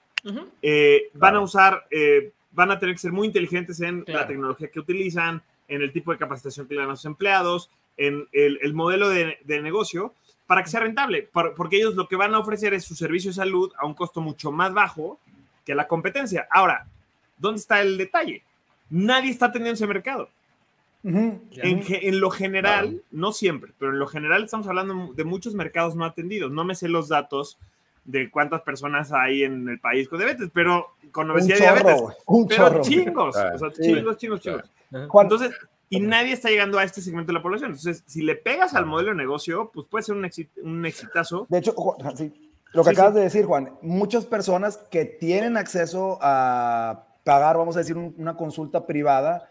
[0.61, 4.21] eh, van a usar, eh, van a tener que ser muy inteligentes en Claro.
[4.21, 7.71] la tecnología que utilizan, en el tipo de capacitación que le dan a sus empleados,
[7.97, 10.15] en el, el modelo de, de negocio,
[10.47, 13.31] para que sea rentable, por- porque ellos lo que van a ofrecer es su servicio
[13.31, 15.21] de salud a un costo mucho más bajo
[15.65, 16.49] que la competencia.
[16.51, 16.87] Ahora,
[17.39, 18.43] ¿dónde está el detalle?
[18.89, 20.29] Nadie está atendiendo ese mercado.
[21.05, 26.05] En lo general, no siempre, pero en lo general estamos hablando de muchos mercados no
[26.05, 26.51] atendidos.
[26.51, 27.59] No me sé los datos
[28.05, 31.75] de cuántas personas hay en el país con diabetes, pero con Un obesidad y chorro,
[31.85, 32.17] diabetes.
[32.27, 32.81] un Pero chorro.
[32.83, 34.71] chingos, Ah, o sea, chingos, chingos, chingos.
[35.09, 35.53] Juan, Entonces,
[35.89, 37.71] y nadie está llegando a este segmento de la población.
[37.71, 41.47] Entonces, si le pegas al modelo de negocio, pues puede ser un, exit- un exitazo.
[41.49, 42.33] De hecho, Juan, sí,
[42.73, 43.19] lo que Sí, acabas sí.
[43.19, 48.37] de decir, Juan, muchas personas que tienen acceso a pagar, vamos a decir, un- una
[48.37, 49.50] consulta privada,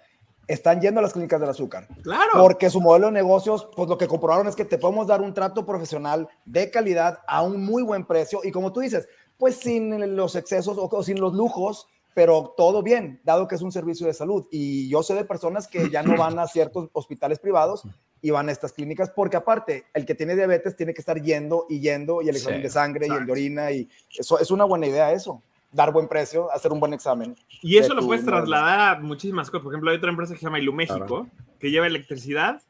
[0.50, 1.88] están yendo a las clínicas del azúcar.
[2.02, 2.32] Claro.
[2.34, 5.34] Porque su modelo de negocios, pues lo que comprobaron es que te podemos dar un
[5.34, 9.08] trato profesional de calidad a un muy buen precio y como tú dices,
[9.38, 13.62] pues sin los excesos o, o sin los lujos, pero todo bien, dado que es
[13.62, 14.48] un servicio de salud.
[14.52, 17.84] Y yo sé de personas que ya no van a ciertos hospitales privados
[18.22, 21.66] y van a estas clínicas porque aparte, el que tiene diabetes tiene que estar yendo
[21.70, 24.52] y yendo y el examen Sí, de sangre y el de orina y eso es
[24.52, 27.36] una buena idea eso, dar buen precio, hacer un buen examen.
[27.62, 28.38] Y eso lo puedes modelo.
[28.46, 29.64] trasladar a muchísimas cosas.
[29.64, 31.30] Por ejemplo, hay otra empresa que se llama Iluméxico, Claro.
[31.60, 32.62] que lleva electricidad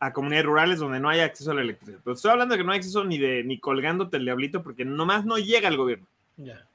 [0.00, 1.98] a comunidades rurales donde no hay acceso a la electricidad.
[2.04, 4.84] Pero estoy hablando de que no hay acceso ni de ni colgándote el diablito porque
[4.84, 6.06] nomás no llega el gobierno.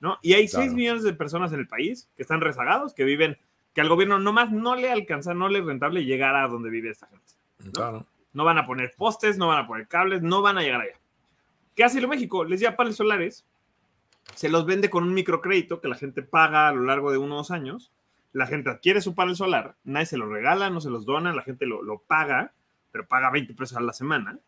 [0.02, 0.18] ¿no?
[0.22, 0.64] Y hay Claro.
[0.66, 3.38] 6 millones de personas en el país que están rezagados, que viven,
[3.74, 6.90] que al gobierno nomás no le alcanza, no le es rentable llegar a donde vive
[6.90, 7.72] esta gente.
[7.72, 8.06] Claro.
[8.34, 11.00] No van a poner postes, no van a poner cables, no van a llegar allá.
[11.76, 12.44] ¿Qué hace México?
[12.44, 13.46] Les lleva paneles solares,
[14.36, 17.52] se los vende con un microcrédito que la gente paga a lo largo de unos
[17.52, 17.92] años.
[18.32, 21.44] La gente adquiere su panel solar, nadie se lo regala, no se los dona, la
[21.44, 22.52] gente lo, lo paga,
[22.92, 24.40] pero paga 20 pesos a la semana,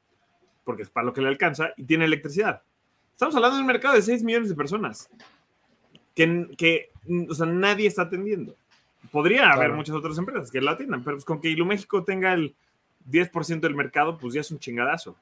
[0.63, 2.63] porque es para lo que le alcanza, y tiene electricidad.
[3.11, 5.09] Estamos hablando de un mercado de 6 millones de personas
[6.15, 6.91] que, que
[7.29, 8.55] o sea, nadie está atendiendo.
[9.11, 12.55] Podría haber muchas otras empresas que lo atiendan, pero pues con que Iluméxico tenga el
[13.09, 15.15] 10% del mercado, pues ya es un chingadazo.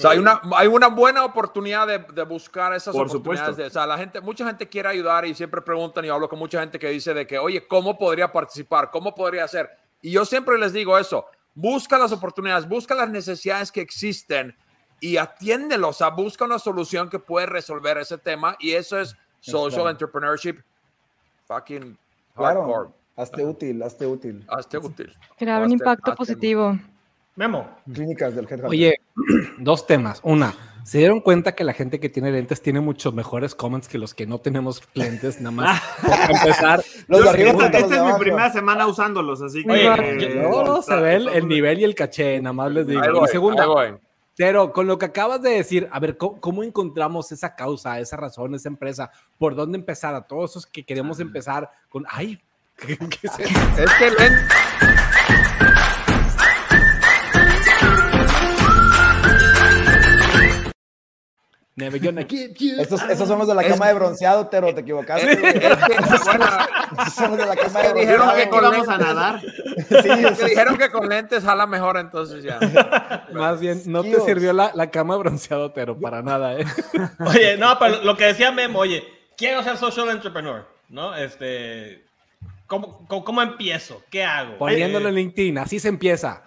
[0.00, 3.56] O sea, hay una, hay una buena oportunidad de, de buscar esas Por oportunidades.
[3.56, 6.38] De, o sea, la gente, mucha gente quiere ayudar y siempre preguntan y hablo con
[6.38, 8.90] mucha gente que dice de que, oye, ¿cómo podría participar?
[8.90, 9.68] ¿Cómo podría hacer?
[10.00, 14.56] Y yo siempre les digo eso, busca las oportunidades, busca las necesidades que existen
[15.00, 19.14] y atiéndelos, o sea, busca una solución que puede resolver ese tema y eso es
[19.40, 19.90] social claro.
[19.90, 20.60] entrepreneurship
[21.46, 21.98] fucking
[22.34, 22.88] Claro, hardcore.
[23.16, 24.44] hazte útil, hazte útil.
[24.48, 25.14] Hazte útil.
[25.36, 26.78] Crear un Hazte- impacto hazte- positivo.
[27.40, 27.70] Memo.
[27.90, 28.66] Clínicas del Headhunter.
[28.66, 29.00] Oye,
[29.60, 30.20] dos temas.
[30.24, 30.52] Una,
[30.84, 34.12] ¿se dieron cuenta que la gente que tiene lentes tiene muchos mejores comments que los
[34.12, 35.40] que no tenemos lentes?
[35.40, 35.82] Nada más.
[36.06, 39.64] Para empezar, los de Yo- arriba esta esta los es mi primera semana usándolos, así
[39.64, 39.70] que...
[39.72, 42.86] Oye, eh, no, no, se ve el, el nivel y el caché, nada más les
[42.86, 43.00] digo.
[43.00, 43.94] Ahí Y voy, segunda, voy.
[44.36, 48.18] pero con lo que acabas de decir, a ver, ¿cómo, cómo encontramos esa causa, esa
[48.18, 49.10] razón, esa empresa?
[49.38, 50.14] ¿Por dónde empezar?
[50.14, 52.38] A todos esos que queremos empezar con, ay,
[52.76, 53.60] ¿qué, qué es eso?
[53.78, 54.34] Es que ven,
[61.80, 64.82] Never gonna give you Estos, estos son los de la cama de bronceado, Tero, te
[64.82, 65.32] equivocaste.
[65.32, 66.46] es que- es que, bueno,
[67.28, 68.34] los de la cama que de dijeron bronceado.
[68.36, 69.40] que Aquí con vamos a nadar.
[69.90, 72.58] Sí, que es- dijeron que con lentes jala mejor, entonces ya.
[73.32, 76.64] Más bien, no te sirvió la, la cama de bronceado, pero para nada, ¿eh?
[77.26, 79.02] Oye, no, pero lo que decía Memo, oye,
[79.36, 81.14] quiero ser social entrepreneur, ¿no?
[81.16, 82.04] Este,
[82.66, 84.02] ¿cómo, cómo, cómo empiezo?
[84.10, 84.58] ¿Qué hago?
[84.58, 86.42] Poniéndolo en Eh, LinkedIn, así se empieza.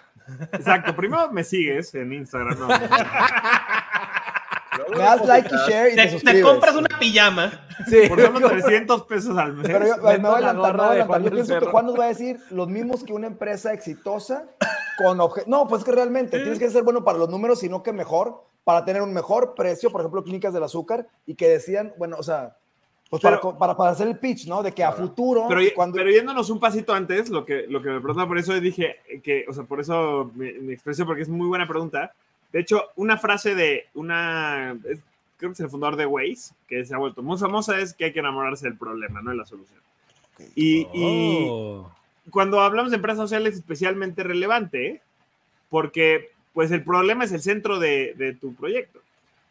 [0.53, 2.57] Exacto, primero me sigues en Instagram.
[2.57, 2.85] no, no, no.
[4.91, 6.43] Me das like y share y te, te, te suscribes.
[6.45, 7.51] compras una pijama.
[7.87, 9.67] Sí, Por solo 300 pesos al mes.
[9.67, 11.07] Pero yo, me voy a la adelantar, me gorra voy a de adelantar.
[11.07, 11.65] Juan Yo pienso que.
[11.65, 14.45] Juan nos va a decir los mismos que una empresa exitosa
[14.97, 17.91] con obje- No, pues que realmente tienes que ser bueno para los números, sino que
[17.93, 22.15] mejor, para tener un mejor precio, por ejemplo, clínicas del azúcar, y que decían, bueno,
[22.19, 22.55] o sea,
[23.09, 24.63] pues para, Pero- para, para hacer el pitch, ¿no?
[24.63, 25.97] De que a futuro, Pero, cuando...
[25.97, 29.45] pero yéndonos un pasito antes, lo que, lo que me preguntaba, por eso dije que,
[29.47, 32.11] o sea, por eso me, me expresé, porque es muy buena pregunta.
[32.53, 34.99] De hecho, una frase de una, es-
[35.37, 38.05] creo que es el fundador de Waze, que se ha vuelto muy famosa, es que
[38.05, 39.79] hay que enamorarse del problema, no de la solución.
[40.55, 41.91] Y, y Oh.
[42.29, 45.01] cuando hablamos de empresas sociales es especialmente relevante,
[45.69, 48.99] porque pues el problema es el centro de, de tu proyecto.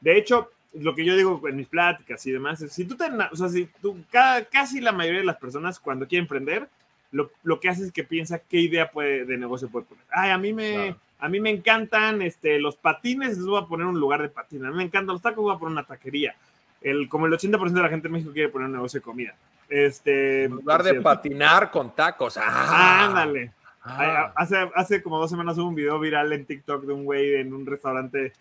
[0.01, 3.05] De hecho, lo que yo digo en mis pláticas y demás, es, si tú te,
[3.07, 6.69] o sea, si tú, ca- casi la mayoría de las personas cuando quieren emprender,
[7.11, 10.05] lo, lo que hace es que piensa qué idea puede, de negocio puede poner.
[10.11, 10.97] Ay, a mí me, Claro.
[11.23, 14.67] A mí me encantan este, los patines, les voy a poner un lugar de patines.
[14.67, 16.35] A mí me encantan los tacos, voy a poner una taquería.
[16.81, 19.33] El, como el 80% de la gente en México quiere poner un negocio de comida.
[19.69, 21.05] Este, En lugar de cierto.
[21.05, 22.37] patinar con tacos.
[22.43, 23.53] Ah, Ándale.
[23.85, 24.33] Ah.
[24.35, 27.55] Hace, hace como dos semanas hubo un video viral en TikTok de un güey en
[27.55, 28.33] un restaurante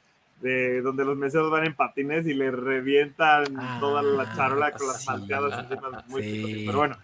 [0.41, 3.45] de donde los meseros van en patines y le revientan
[3.79, 6.03] toda la charola con las sí, malteadas encima.
[6.07, 6.63] Muy sí.
[6.65, 6.97] Pero bueno,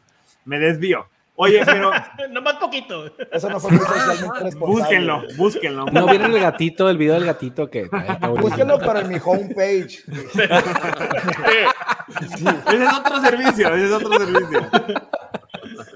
[0.45, 1.07] me desvío.
[1.39, 1.91] Oye, pero
[2.31, 3.11] Nomás poquito.
[3.31, 5.85] Eso no fue muy socialmente búsquenlo, búsquenlo.
[5.85, 7.87] ¿No vieron el gatito, el video del gatito que.
[8.39, 10.03] Búsquenlo, en mi homepage.
[12.67, 14.67] Ese es otro servicio, ese es otro servicio.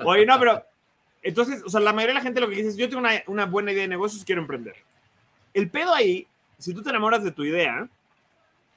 [0.05, 0.63] Oye, no, pero
[1.23, 3.11] entonces, o sea, la mayoría de la gente lo que dice es, yo tengo una,
[3.25, 4.75] una buena idea de negocios, quiero emprender.
[5.55, 6.27] El pedo ahí,
[6.59, 7.87] si tú te enamoras de tu idea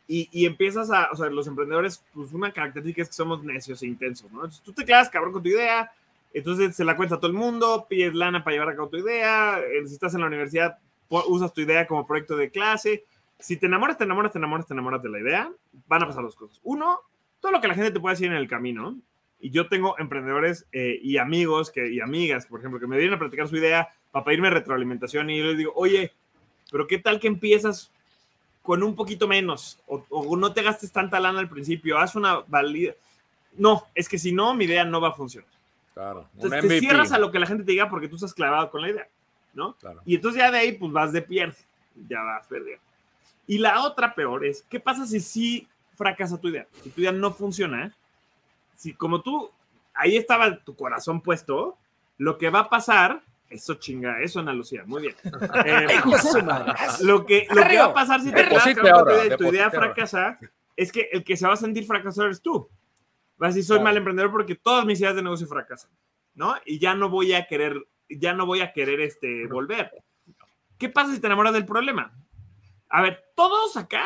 [0.09, 3.83] y, y empiezas a, o sea, los emprendedores, pues una característica es que somos necios
[3.83, 4.39] e intensos, ¿no?
[4.39, 5.93] Entonces, tú te quedas cabrón con tu idea,
[6.35, 8.97] entonces se la cuentas a todo el mundo, pides lana para llevar a cabo tu
[8.97, 13.05] idea, eh, si estás en la universidad, usas tu idea como proyecto de clase.
[13.39, 15.53] Si te enamoras, te enamoras, te enamoras, te enamoras de la idea,
[15.87, 16.61] van a pasar dos cosas.
[16.65, 16.99] Uno,
[17.41, 18.99] todo lo que la gente te puede decir en el camino.
[19.39, 23.15] Y yo tengo emprendedores eh, y amigos que, y amigas, por ejemplo, que me vienen
[23.15, 26.13] a platicar su idea para pedirme retroalimentación y yo les digo, oye,
[26.73, 27.93] pero ¿qué tal que empiezas
[28.63, 29.79] con un poquito menos?
[29.87, 32.95] O, o no te gastes tanta lana al principio, haz una valida.
[33.57, 35.54] No, es que si no, mi idea no va a funcionar.
[35.95, 36.29] Claro.
[36.35, 38.83] Entonces te cierras a lo que la gente te diga porque tú estás clavado con
[38.83, 39.09] la idea,
[39.55, 39.75] ¿no?
[39.77, 40.03] Claro.
[40.05, 41.57] Y entonces ya de ahí, pues vas de pierde,
[42.09, 42.83] ya vas perdiendo.
[43.47, 46.67] Y la otra peor es, ¿qué pasa si sí fracasa tu idea?
[46.83, 47.95] Si tu idea no funciona,
[48.75, 49.51] si como tú,
[49.95, 51.79] ahí estaba tu corazón puesto,
[52.19, 55.15] lo que va a pasar, eso chinga, eso Ana Lucía, muy bien.
[55.67, 55.87] Eh,
[57.03, 59.47] lo, que, lo que va a pasar si te con tu ahora, idea y tu
[59.47, 59.79] idea ahora.
[59.79, 60.39] fracasa,
[60.77, 62.69] es que el que se va a sentir fracasado eres tú.
[63.37, 63.85] Vas a decir, soy Claro.
[63.85, 65.91] mal emprendedor porque todas mis ideas de negocio fracasan,
[66.35, 66.55] ¿no?
[66.65, 67.77] Y ya no voy a querer,
[68.09, 69.91] ya no voy a querer este, volver.
[70.79, 72.13] ¿Qué pasa si te enamoras del problema?
[72.89, 74.05] A ver, todos acá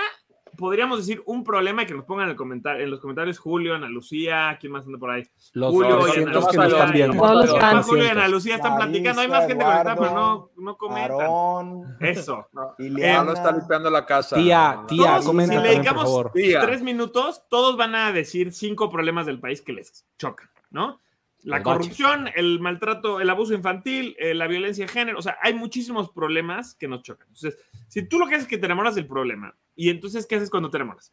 [0.58, 3.74] podríamos decir un problema y que nos pongan en, el comentar- en los comentarios Julio,
[3.74, 5.22] Ana Lucía, ¿quién más anda por ahí?
[5.54, 7.16] Los Julio, y Ana que Lucía, están viendo.
[7.16, 7.86] Todos los Julio, fans.
[7.86, 9.20] Julio y Ana Lucía están Marisa, platicando.
[9.22, 11.20] Hay más gente conectada, pero no, Eduardo, no comentan.
[11.20, 12.46] Aarón, Eso.
[12.52, 13.24] Ya Iliana.
[13.24, 14.36] lo está limpiando la casa.
[14.36, 16.32] Tía, tía, Todos, comenta si le dedicamos favor.
[16.32, 16.60] Tía.
[16.60, 21.00] tres minutos, todos van a decir cinco problemas del país que les chocan, ¿no?
[21.44, 21.64] La baches.
[21.72, 26.10] corrupción, el maltrato, el abuso infantil, eh, la violencia de género, o sea, hay muchísimos
[26.10, 27.28] problemas que nos chocan.
[27.28, 27.56] Entonces,
[27.88, 30.50] si tú lo que haces es que te enamoras del problema, y entonces, ¿qué haces
[30.50, 31.12] cuando te enamoras?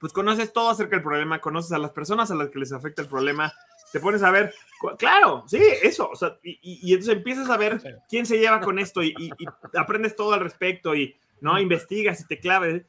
[0.00, 3.02] Pues conoces todo acerca del problema, conoces a las personas a las que les afecta
[3.02, 3.52] el problema,
[3.92, 4.52] te pones a ver,
[4.98, 8.60] claro, sí, eso, o sea, y, y- y entonces empiezas a ver quién se lleva
[8.60, 9.46] con esto y, y- y
[9.78, 11.60] aprendes todo al respecto y, ¿no?
[11.60, 12.84] Investigas y te claves.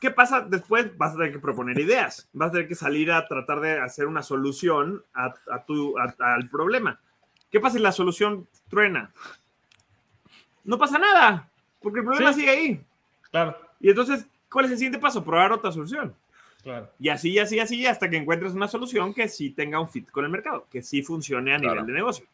[0.00, 0.96] ¿Qué pasa después?
[0.96, 4.06] Vas a tener que proponer ideas, vas a tener que salir a tratar de hacer
[4.06, 7.00] una solución a, a tu, a- al problema.
[7.50, 9.10] ¿Qué pasa si la solución truena?
[10.64, 11.48] No pasa nada,
[11.80, 12.40] porque el problema Sí.
[12.40, 12.80] sigue ahí.
[13.30, 15.24] Claro, Y entonces, ¿cuál es el siguiente paso?
[15.24, 16.14] Probar otra solución.
[16.62, 16.90] claro.
[16.98, 19.88] Y así, y así, y así, hasta que encuentres una solución que sí tenga un
[19.88, 21.74] fit con el mercado, que sí funcione a Claro.
[21.74, 22.26] nivel de negocio.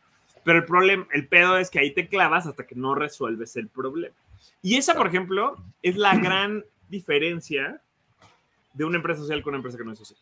[0.44, 3.68] Pero el problema, el pedo es que ahí te clavas hasta que no resuelves el
[3.68, 4.14] problema.
[4.62, 7.80] Y esa, por ejemplo, es la gran diferencia
[8.72, 10.18] de una empresa social con una empresa que no es social.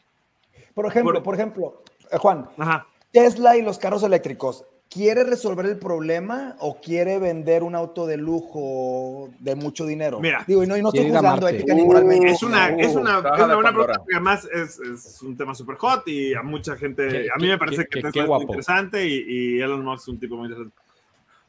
[0.75, 2.87] Por ejemplo, Por- por ejemplo, eh, Juan, Ajá.
[3.11, 8.17] Tesla y los carros eléctricos, ¿quiere resolver el problema o quiere vender un auto de
[8.19, 10.21] lujo de mucho dinero?
[10.21, 12.31] Mira, Digo, y no, y no estoy juzgando ética ni moralmente.
[12.31, 15.55] Es una, Uh, es una, es una buena pregunta, porque además es, es un tema
[15.55, 18.13] súper hot y a mucha gente, Qué- a mí qué- me parece qué- que Tesla
[18.13, 19.25] qué es muy interesante y,
[19.57, 20.77] y Elon Musk es un tipo muy interesante.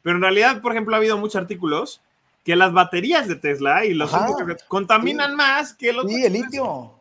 [0.02, 2.02] Pero en realidad, por ejemplo, ha habido muchos artículos
[2.44, 4.12] que las baterías de Tesla y los
[4.68, 6.06] contaminan más que los...
[6.06, 7.00] Sí, el litio.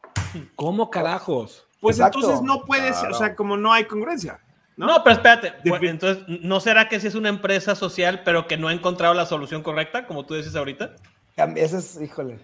[0.56, 1.68] ¿Cómo carajos?
[1.82, 2.20] Pues Exacto.
[2.20, 3.14] entonces no puedes, Claro.
[3.14, 4.40] o sea, como no hay congruencia.
[4.78, 4.88] ¿no?
[4.88, 5.04] ¿No?
[5.04, 5.54] pero espérate.
[5.68, 9.14] Pues, entonces, ¿no será que si es una empresa social, pero que no ha encontrado
[9.14, 10.96] la solución correcta, como tú dices ahorita?
[11.56, 12.40] Ese es, híjole.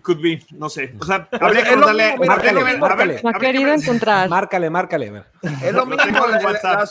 [0.00, 0.94] Could be, no sé.
[0.98, 2.86] O sea, habría que preguntarle, ver- No
[3.22, 4.28] No ha querido encontrar.
[4.28, 5.24] Márcale, márcale.
[5.62, 6.26] Es lo mismo,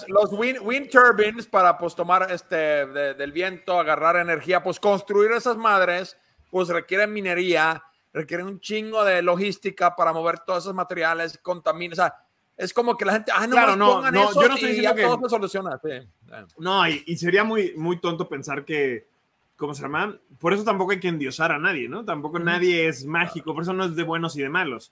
[0.08, 5.32] los wind, wind turbines para pues tomar este de- del viento, agarrar energía, pues construir
[5.32, 6.18] esas madres,
[6.50, 7.84] pues requieren minería,
[8.14, 12.14] requieren un chingo de logística para mover todos esos materiales, contamina, o sea,
[12.58, 14.70] es como que la gente, ah, no, Claro, no, pongan no, eso yo no estoy
[14.70, 15.80] y diciendo ya que- todo se soluciona.
[15.84, 16.08] sí.
[16.60, 19.08] No, y, y sería muy, muy tonto pensar que
[19.62, 20.18] ¿cómo se llama?
[20.40, 22.04] Por eso tampoco hay que endiosar a nadie, ¿no?
[22.04, 24.92] Tampoco nadie es mágico, por eso no es de buenos y de malos.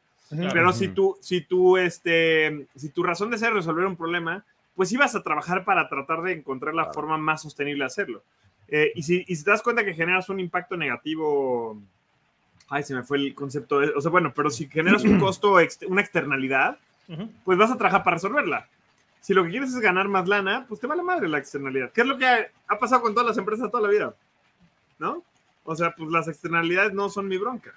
[0.53, 4.45] Pero si tú, si tú, este, si tu razón de ser es resolver un problema,
[4.75, 8.21] pues ibas a trabajar para tratar de encontrar la forma más sostenible de hacerlo.
[8.67, 11.81] Eh, y, si, y si te das cuenta que generas un impacto negativo,
[12.69, 15.59] ay, se me fue el concepto, de- o sea, bueno, pero si generas un costo,
[15.59, 16.77] ex- una externalidad,
[17.43, 18.67] pues vas a trabajar para resolverla.
[19.19, 21.91] Si lo que quieres es ganar más lana, pues te vale madre la externalidad.
[21.91, 24.13] ¿Qué es lo que ha, ha pasado con todas las empresas toda la vida?
[24.99, 25.23] ¿No?
[25.63, 27.73] O sea, pues las externalidades no son mi bronca.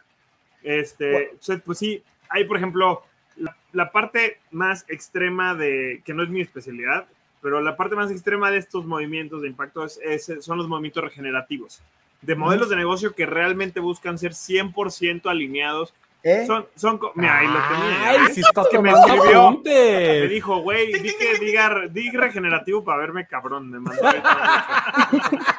[0.62, 3.02] Este, entonces, pues sí, hay, por ejemplo,
[3.36, 7.06] la, la parte más extrema de, que no es mi especialidad,
[7.40, 11.02] pero la parte más extrema de estos movimientos de impacto es- es- son los movimientos
[11.02, 11.82] regenerativos,
[12.20, 15.92] de modelos de negocio que realmente buscan ser 100% alineados.
[16.24, 16.44] ¿Eh?
[16.46, 18.10] Son, son, mira, ahí lo tenía.
[18.10, 22.98] Ay, si estás Que me escribió, me dijo, güey, di que diga, di regenerativo para
[22.98, 23.68] verme cabrón.
[23.68, 24.00] Me mandó.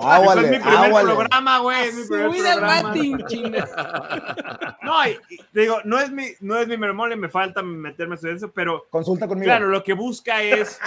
[0.00, 1.14] Ah, Ese es Águale, mi primer águale.
[1.14, 1.88] programa, güey.
[1.88, 3.68] es mi primer Subida al rating, chinga.
[4.82, 8.16] No, y- y te digo, no es mi, no es mi mermole, me falta meterme
[8.22, 9.44] en eso, pero Consulta conmigo.
[9.44, 10.80] claro, lo que busca es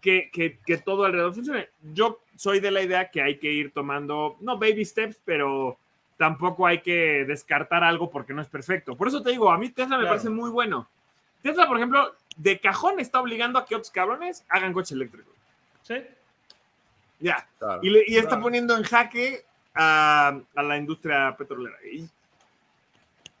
[0.00, 1.70] que, que, que todo alrededor funcione.
[1.92, 5.78] Yo soy de la idea que hay que ir tomando, no baby steps, pero
[6.16, 8.96] tampoco hay que descartar algo porque no es perfecto.
[8.96, 10.08] Por eso te digo, a mí Tesla me Claro.
[10.16, 10.86] parece muy bueno.
[11.42, 15.30] Tesla, por ejemplo, de cajón está obligando a que otros cabrones hagan coche eléctrico.
[15.82, 15.96] Sí.
[17.24, 17.48] Ya.
[17.58, 17.80] Claro.
[17.82, 18.42] Y, le- y está Claro.
[18.42, 21.76] poniendo en jaque a, a la industria petrolera.
[21.90, 22.06] Y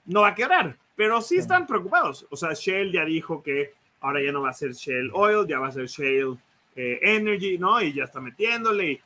[0.06, 2.26] no va a quebrar, pero sí están preocupados.
[2.30, 5.58] O sea, Shell ya dijo que ahora ya no va a ser Shell Oil, ya
[5.58, 6.36] va a ser Shell
[6.76, 7.80] eh, Energy, ¿no?
[7.82, 8.92] Y ya está metiéndole.
[8.92, 9.00] y-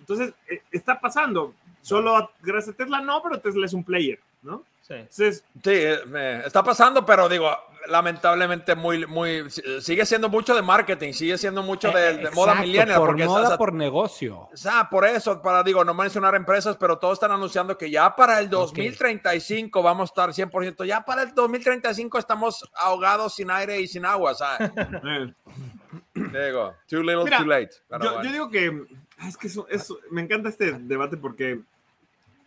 [0.00, 1.54] Entonces, eh, está pasando.
[1.80, 4.62] Solo gracias a Tesla no, pero Tesla es un player, ¿no?
[4.88, 4.94] Sí.
[4.94, 7.50] Entonces, Sí, eh, me- está pasando, pero digo,
[7.88, 12.52] lamentablemente muy, muy, si- sigue siendo mucho de marketing, sigue siendo mucho de, de moda
[12.52, 14.48] Eh, Exacto, millennial, Por porque moda, o sea, por negocio.
[14.52, 18.14] o sea, por eso, para digo, no mencionar empresas, pero todos están anunciando que ya
[18.16, 23.80] para el 2035 vamos a estar 100%, ya para el 2035 estamos ahogados sin aire
[23.80, 25.32] y sin agua, o sea, eh,
[26.14, 27.70] digo, too little, Mira, too late.
[27.90, 28.22] Yo, bueno.
[28.22, 28.84] yo digo que
[29.26, 31.60] es que eso, eso- me encanta este debate porque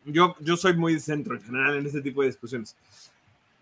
[0.05, 2.75] yo, yo soy muy centro en general en este tipo de discusiones.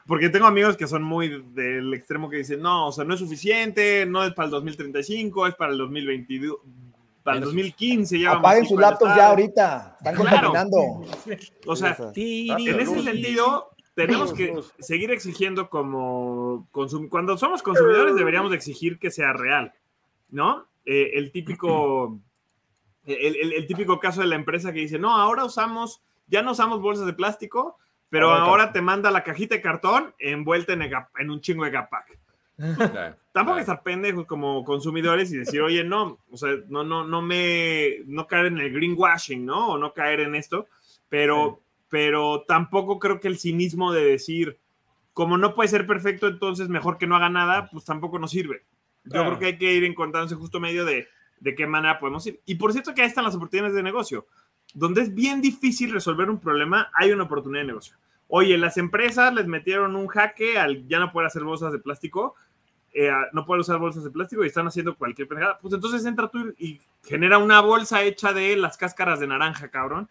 [0.08, 3.19] Porque tengo amigos que son muy del extremo que dicen, no, o sea, no es
[3.19, 6.58] suficiente, no es para el 2035, es para el 2022,
[7.21, 7.54] para el Menos.
[7.54, 8.19] 2015.
[8.19, 9.97] Ya vamos Apaguen sus laptops ya ahorita.
[9.99, 10.52] Están Claro.
[10.52, 10.78] contaminando.
[11.67, 18.49] O sea, en ese sentido, tenemos que seguir exigiendo como consum cuando somos consumidores deberíamos
[18.49, 19.73] de exigir que sea real,
[20.30, 20.65] ¿no?
[20.86, 22.19] Eh, el típico
[23.06, 26.51] el, el- el típico caso de la empresa que dice, no, ahora usamos, ya no
[26.51, 27.77] usamos bolsas de plástico,
[28.09, 31.71] pero Ahora ahora te manda la cajita de cartón envuelta en, en un chingo de
[31.71, 32.07] Gapac.
[32.07, 32.17] Sí.
[33.31, 33.61] Tampoco Sí.
[33.61, 38.27] estar pendejos como consumidores y decir, oye, no, o sea, no, no, no me, no
[38.27, 39.69] caer en el greenwashing, ¿no?
[39.69, 40.67] O no caer en esto,
[41.07, 44.57] pero, pero tampoco creo que el cinismo de decir,
[45.13, 48.63] como no puede ser perfecto, entonces mejor que no haga nada, pues tampoco nos sirve.
[49.05, 49.27] Yo Claro.
[49.27, 51.07] creo que hay que ir encontrando ese justo medio de,
[51.39, 52.41] de qué manera podemos ir.
[52.45, 54.25] Y por cierto que ahí están las oportunidades de negocio.
[54.73, 57.95] Donde es bien difícil resolver un problema, hay una oportunidad de negocio.
[58.27, 62.36] Oye, las empresas les metieron un jaque al ya no poder hacer bolsas de plástico,
[62.93, 65.60] eh, no poder usar bolsas de plástico y están haciendo cualquier pendejada.
[65.60, 70.10] Pues entonces entra tú y genera una bolsa hecha de las cáscaras de naranja, cabrón.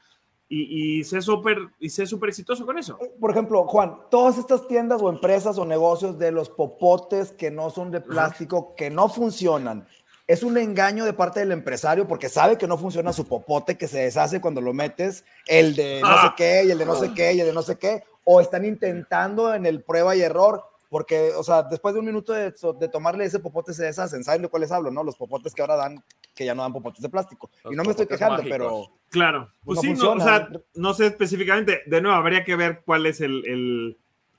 [0.50, 1.68] Y, y sé súper
[2.06, 2.98] súper exitoso con eso.
[3.20, 7.68] Por ejemplo, Juan, todas estas tiendas o empresas o negocios de los popotes que no
[7.68, 9.86] son de plástico, que no funcionan,
[10.28, 13.88] es un engaño de parte del empresario porque sabe que no funciona su popote, que
[13.88, 16.34] se deshace cuando lo metes, el de no sé Ah.
[16.36, 18.64] qué, y el de no sé qué, y el de no sé qué, o están
[18.64, 22.88] intentando en el prueba y error, porque, o sea, después de un minuto de, de
[22.88, 25.02] tomarle ese popote se deshacen, ¿saben de cuáles hablo, no?
[25.04, 26.02] Los popotes que ahora dan,
[26.34, 27.50] que ya no dan popotes de plástico.
[27.64, 28.52] Los y no me estoy quejando, mágicos.
[28.58, 28.84] pero...
[29.10, 30.24] Claro, pues No sí, no, o funciona.
[30.24, 31.80] sea, no sé específicamente.
[31.86, 33.98] De nuevo, habría que ver cuál es el, el-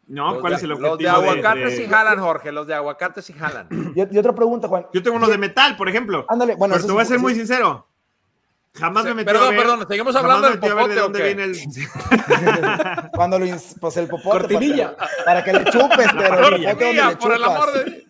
[0.09, 0.31] ¿no?
[0.33, 0.97] Los ¿Cuál de- es el Los objetivo?
[0.97, 3.67] de de- aguacate de- sí jalan, Jorge, los de aguacate sí jalan.
[3.95, 4.87] Y, y otra pregunta, Juan.
[4.93, 6.25] Yo tengo unos de metal, por ejemplo.
[6.27, 7.21] Ándale, bueno, pero te voy a ser sí.
[7.21, 7.85] muy sincero.
[8.75, 10.93] Jamás me metí Perdón, a ver, perdón, seguimos hablando me del metí a ver popote,
[10.95, 11.25] de ¿o dónde qué?
[11.25, 13.09] viene el...
[13.15, 14.95] Cuando lo ins- pues el popote Cortinilla.
[15.25, 18.07] Para, que le chupes, pero el Cortinilla, popote donde le por el amor de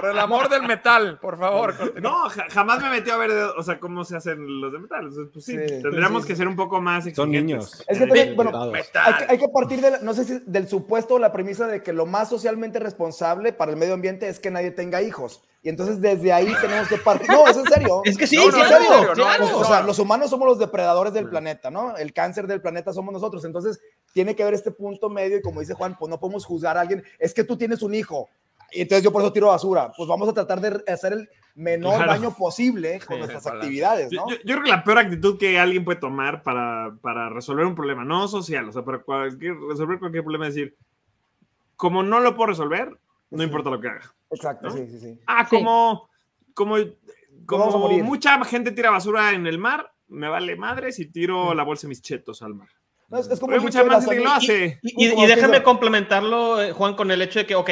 [0.00, 2.00] por el amor del metal, por favor.
[2.02, 5.06] No, ja- jamás me metí a ver, o sea, cómo se hacen los de metal.
[5.06, 7.42] Entonces, pues sí, Sí, tendríamos sí, que ser un poco más Son exigentes.
[7.44, 7.84] niños.
[7.86, 8.72] Es que también, bueno.
[8.72, 11.82] Hay que, hay que partir de, no sé si del supuesto o la premisa de
[11.82, 15.42] que lo más socialmente responsable para el medio ambiente es que nadie tenga hijos.
[15.62, 17.30] Y entonces desde ahí tenemos que partir.
[17.30, 18.02] No, es en serio.
[18.04, 19.38] Es que sí, No, no, en claro, serio, no, claro.
[19.44, 21.96] Pues, o sea, los humanos somos los depredadores del planeta, ¿no?
[21.96, 23.44] El cáncer del planeta somos nosotros.
[23.46, 23.80] Entonces,
[24.12, 26.82] tiene que haber este punto medio y como dice Juan, pues no podemos juzgar a
[26.82, 27.02] alguien.
[27.18, 28.28] Es que tú tienes un hijo.
[28.74, 29.92] Y entonces yo por eso tiro basura.
[29.96, 32.12] Pues vamos a tratar de hacer el menor Claro.
[32.12, 34.28] daño posible con Sí, nuestras actividades, ¿no?
[34.28, 37.74] yo- yo creo que la peor actitud que alguien puede tomar para, para resolver un
[37.76, 40.74] problema, no social, o sea, para cualquier, resolver cualquier problema, es decir,
[41.76, 42.88] como no lo puedo resolver,
[43.30, 43.44] no Sí.
[43.44, 44.12] importa lo que haga.
[44.30, 44.74] Exacto, ¿no?
[44.74, 45.18] sí, sí, sí.
[45.26, 45.56] Ah, Sí.
[45.56, 46.08] como,
[46.54, 46.76] como,
[47.46, 51.82] como mucha gente tira basura en el mar, me vale madre si tiro la bolsa
[51.82, 52.68] de mis chetos al mar.
[53.08, 54.78] No, es, es como Pero mucha más gente que lo hace.
[54.82, 57.70] Y, y- Como y déjame complementarlo, eh, Juan, con el hecho de que, ok,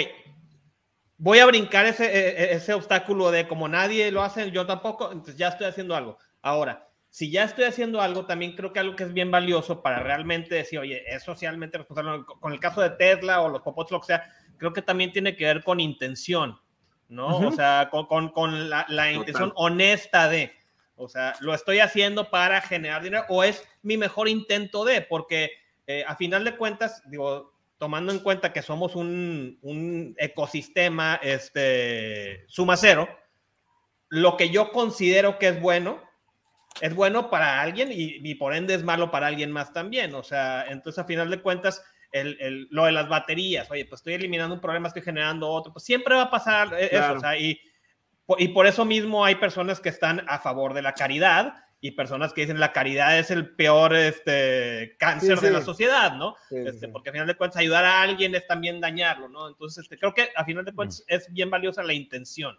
[1.22, 5.36] voy a brincar ese, eh, ese obstáculo de como nadie lo hace, yo tampoco, entonces
[5.36, 6.18] ya estoy haciendo algo.
[6.42, 10.00] Ahora, si ya estoy haciendo algo, también creo que algo que es bien valioso para
[10.02, 14.00] realmente decir, oye, es socialmente responsable, con el caso de Tesla o los popotes, lo
[14.00, 16.58] que sea, creo que también tiene que ver con intención,
[17.08, 17.36] ¿no?
[17.36, 17.48] Ujú.
[17.48, 20.52] O sea, con, con- con la, la intención honesta de,
[20.96, 25.52] o sea, lo estoy haciendo para generar dinero o es mi mejor intento de, porque
[25.86, 27.51] eh, a final de cuentas, digo,
[27.82, 33.08] tomando en cuenta que somos un, un ecosistema este, suma cero,
[34.08, 36.00] lo que yo considero que es bueno,
[36.80, 40.14] es bueno para alguien y, y por ende es malo para alguien más también.
[40.14, 43.98] O sea, entonces a final de cuentas, el, el- lo de las baterías, oye, pues
[44.00, 46.90] estoy eliminando un problema, estoy generando otro, pues siempre va a pasar eh, eso.
[46.98, 47.16] Claro.
[47.16, 47.60] O sea, y,
[48.38, 51.54] y por eso mismo hay personas que están a favor de la caridad
[51.84, 55.54] y personas que dicen la caridad es el peor este, cáncer Sí, de sí.
[55.54, 56.36] la sociedad, ¿no?
[56.48, 56.92] Sí, Este, sí.
[56.92, 59.48] porque a final de cuentas ayudar a alguien es también dañarlo, ¿no?
[59.48, 62.56] Entonces, este, creo que a final de cuentas es bien valiosa la intención.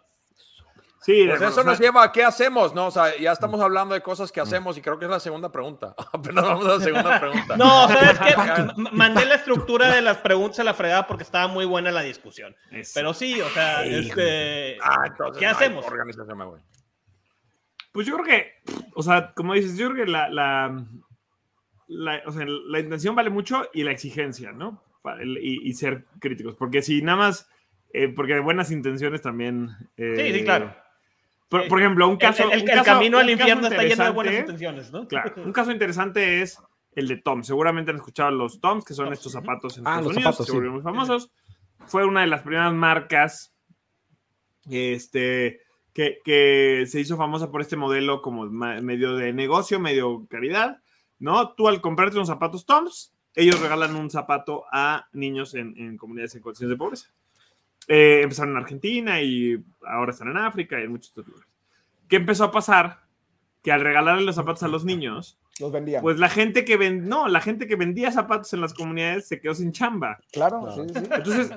[1.00, 2.86] Sí, de Pues eso nos lleva a qué hacemos, ¿no?
[2.86, 5.52] O sea, ya estamos hablando de cosas que hacemos y creo que es la segunda
[5.52, 5.94] pregunta.
[6.12, 7.56] Apenas vamos a la segunda pregunta.
[7.58, 8.30] No, ¿sabes qué?
[8.76, 12.00] M- Mandé la estructura de las preguntas a la fregada porque estaba muy buena la
[12.00, 12.56] discusión.
[12.94, 14.78] Pero sí, o sea, este...
[14.82, 15.84] Ah, entonces, ¿Qué hacemos?
[15.86, 16.60] organización, me voy.
[17.94, 18.52] Pues yo creo que,
[18.94, 20.84] o sea, como dices, yo creo que la, la,
[21.86, 24.82] la- o sea, la intención vale mucho y la exigencia, ¿no?
[25.20, 27.48] El- Y, y ser críticos, porque si nada más,
[27.92, 29.70] eh, porque buenas intenciones también.
[29.96, 30.74] eh, Sí, sí, claro.
[31.48, 32.50] Por, por ejemplo, un El, caso.
[32.50, 35.06] el- un el caso- camino al infierno está lleno de buenas intenciones, ¿no?
[35.06, 36.60] Claro, un caso interesante es
[36.96, 37.44] el de Tom.
[37.44, 40.34] Seguramente han escuchado los Toms, que son Toms, estos zapatos en Ah, Estados los Unidos,
[40.36, 40.68] zapatos, se sí.
[40.68, 41.30] muy famosos.
[41.86, 43.54] Fue una de las primeras marcas
[44.70, 45.60] este,
[45.94, 50.82] que, que se hizo famosa por este modelo como medio de negocio, medio caridad,
[51.18, 51.54] ¿no?
[51.54, 56.34] Tú al comprarte unos zapatos Toms, ellos regalan un zapato a niños en, en comunidades
[56.34, 57.08] en condiciones de pobreza.
[57.88, 61.48] Eh, empezaron en Argentina y ahora están en África y en muchos otros lugares.
[62.08, 63.00] ¿Qué empezó a pasar?
[63.62, 66.02] Que al regalarle los zapatos a los niños, Los vendían.
[66.02, 69.40] pues la gente que ven, no, la gente que vendía zapatos en las comunidades se
[69.40, 70.18] quedó sin chamba.
[70.32, 71.08] claro, sí, sí, sí.
[71.12, 71.50] Entonces,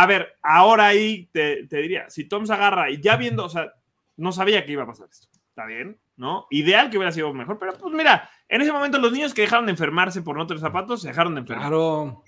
[0.00, 3.48] a ver, ahora ahí te, te diría, si Tom se agarra y ya viendo, o
[3.48, 3.72] sea,
[4.16, 5.26] no sabía que iba a pasar esto.
[5.48, 5.98] ¿Está bien?
[6.16, 6.46] ¿No?
[6.50, 9.66] Ideal que hubiera sido mejor, pero pues mira, en ese momento los niños que dejaron
[9.66, 11.66] de enfermarse por no tener zapatos, se dejaron de enfermar.
[11.68, 12.22] Claro.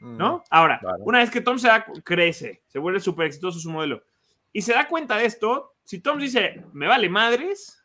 [0.00, 0.42] ¿no?
[0.50, 0.98] Ahora, Claro.
[1.04, 4.02] una vez que Tom se da, crece, se vuelve súper exitoso su modelo
[4.52, 7.80] y se da cuenta de esto, si Tom dice, me vale madres,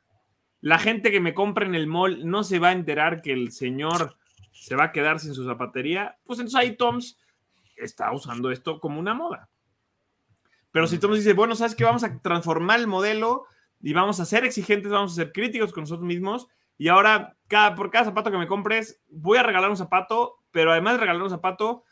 [0.60, 3.52] la gente que me compra en el mall no se va a enterar que el
[3.52, 4.18] señor
[4.52, 7.18] se va a quedar sin su zapatería, pues entonces ahí Toms
[7.80, 9.50] está usando esto como una moda.
[10.72, 11.84] Pero si Tom dice, bueno, ¿sabes qué?
[11.84, 13.46] Vamos a transformar el modelo
[13.82, 17.76] y vamos a ser exigentes, vamos a ser críticos con nosotros mismos y ahora cada,
[17.76, 21.22] por cada zapato que me compres voy a regalar un zapato, pero además de regalar
[21.22, 21.84] un zapato,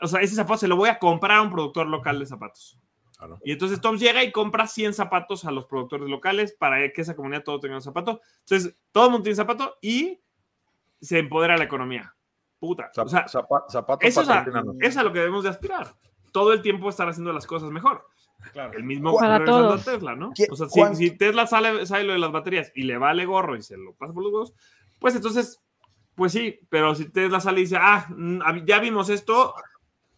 [0.00, 2.78] o sea, ese zapato se lo voy a comprar a un productor local de zapatos.
[3.16, 3.38] Claro.
[3.44, 7.14] Y entonces Tom llega y compra 100 zapatos a los productores locales para que esa
[7.14, 8.20] comunidad todo tenga un zapato.
[8.40, 10.20] Entonces, todo el mundo tiene zapato y
[11.00, 12.16] se empodera la economía.
[12.62, 12.92] Puta.
[12.96, 14.46] O sea, Zapa- zapatos eso es a,
[14.80, 15.96] es a lo que debemos de aspirar.
[16.30, 18.06] Todo el tiempo estar haciendo las cosas mejor.
[18.52, 18.72] Claro.
[18.78, 19.80] El mismo Para regresando todos.
[19.88, 20.30] a Tesla, ¿no?
[20.32, 23.56] ¿Qué- O sea, si, Tesla sale, sale lo de las baterías y le vale gorro
[23.56, 24.54] y se lo pasa por los huevos,
[25.00, 25.60] pues entonces,
[26.14, 29.54] pues sí, pero si Tesla sale y dice, ah, mm, ya vimos esto,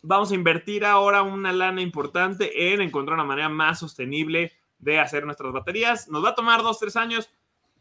[0.02, 5.24] vamos a invertir ahora una lana importante en encontrar una manera más sostenible de hacer
[5.24, 6.08] nuestras baterías.
[6.10, 7.30] Nos va a tomar dos, tres años,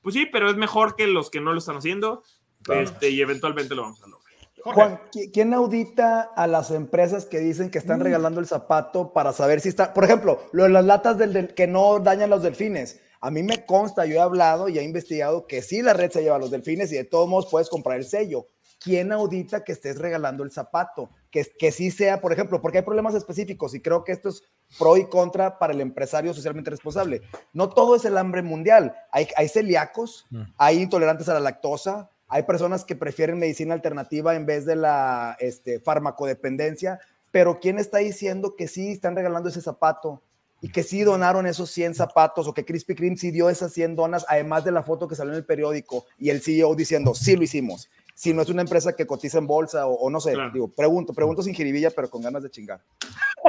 [0.02, 2.24] pues sí, pero es mejor que los que no lo están haciendo
[2.62, 2.80] Claro.
[2.80, 4.23] este, y eventualmente lo vamos a lograr.
[4.64, 4.74] Jorge.
[4.82, 9.34] Juan, ¿qui- ¿quién audita a las empresas que dicen que están regalando el zapato para
[9.34, 12.42] saber si está, por ejemplo, lo de las latas del, del- que no dañan los
[12.44, 13.00] delfines?
[13.22, 16.22] A mí me consta, yo he hablado y he investigado que sí la red se
[16.24, 18.48] lleva a los delfines y de todos modos puedes comprar el sello.
[18.84, 21.10] ¿Quién audita que estés regalando el zapato?
[21.32, 24.44] Que, que sí sea, por ejemplo, porque hay problemas específicos y creo que esto es
[24.78, 27.22] pro y contra para el empresario socialmente responsable.
[27.54, 28.94] No todo es el hambre mundial.
[29.12, 30.42] Hay, hay celíacos, Mm.
[30.58, 35.38] hay intolerantes a la lactosa, hay personas que prefieren medicina alternativa en vez de la
[35.40, 40.24] este, farmacodependencia, pero ¿quién está diciendo que sí están regalando ese zapato
[40.60, 43.96] y que sí donaron esos 100 zapatos o que Krispy Kreme sí dio esas 100
[43.96, 47.36] donas, además de la foto que salió en el periódico y el CEO diciendo, sí
[47.36, 47.92] lo hicimos?
[48.16, 50.34] Si no es una empresa que cotiza en bolsa o, o no sé.
[50.34, 50.52] Claro.
[50.54, 52.82] Digo, pregunto, pregunto sin jiribilla, pero con ganas de chingar.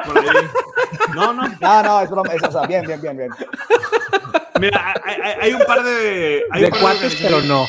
[0.04, 0.26] Por ahí.
[1.14, 1.42] No, no.
[1.60, 3.30] No, no, es broma, es, o sea, bien, bien, bien, bien.
[4.60, 6.42] Mira, hay, hay- un par de.
[6.50, 7.66] Hay De cuates, pero no.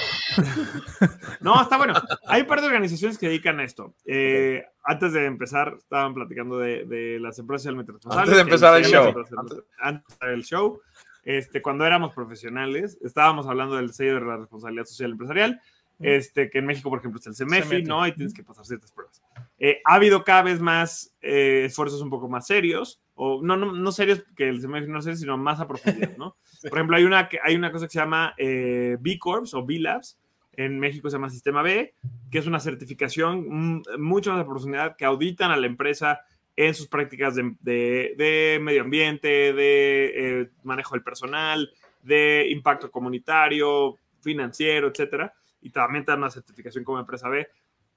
[1.42, 1.94] No, está bueno.
[2.28, 3.94] Hay un par de organizaciones que dedican a esto.
[4.06, 8.24] Eh, Antes de empezar, estaban platicando de, de las empresas socialmente responsables.
[8.30, 9.14] Antes de empezar el show.
[9.38, 10.80] Antes, antes del show.
[11.24, 15.60] Este, cuando éramos profesionales, estábamos hablando del sello de la responsabilidad social empresarial,
[16.00, 17.84] este, que en México, por ejemplo, es el CEMEFI.
[17.84, 18.06] ¿no?
[18.08, 19.22] Y tienes que pasar ciertas pruebas.
[19.58, 23.72] Eh, ha habido cada vez más eh, esfuerzos un poco más serios, o no, no,
[23.72, 26.36] no serios que el CEMEFI no es serio, sino más a profundidad, ¿no?
[26.70, 29.80] Por ejemplo, hay una, hay una cosa que se llama eh, B Corps o B
[29.80, 30.20] Labs,
[30.58, 31.94] en México se llama Sistema B,
[32.32, 33.46] que es una certificación
[33.78, 36.22] mm, mucho más a profundidad que auditan a la empresa
[36.58, 41.70] en sus prácticas de, de- de medio ambiente, de eh, manejo del personal,
[42.04, 45.34] de impacto comunitario, financiero, etcétera.
[45.66, 47.48] Y también te dan una certificación como empresa B.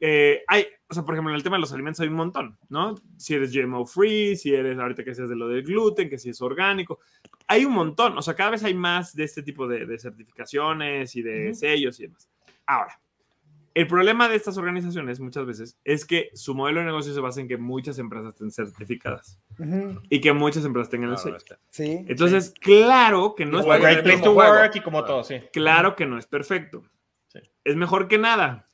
[0.00, 2.56] Eh, hay, o sea, por ejemplo, en el tema de los alimentos hay un montón,
[2.70, 2.94] ¿no?
[3.18, 6.30] Si eres GMO free, si eres, ahorita que seas de lo del gluten, que si
[6.30, 7.00] es orgánico,
[7.46, 11.14] hay un montón, o sea, cada vez hay más de este tipo de, de certificaciones
[11.14, 12.26] y de sellos y demás.
[12.64, 12.98] Ahora,
[13.74, 17.42] el problema de estas organizaciones muchas veces es que su modelo de negocio se basa
[17.42, 21.60] en que muchas empresas estén certificadas Ujú, y que muchas empresas tengan el Claro, sello.
[21.70, 22.04] Sí.
[22.08, 25.42] Entonces, claro que no es el work y como todo, sí.
[25.52, 26.82] Claro que no es perfecto.
[27.68, 28.68] Es mejor que nada,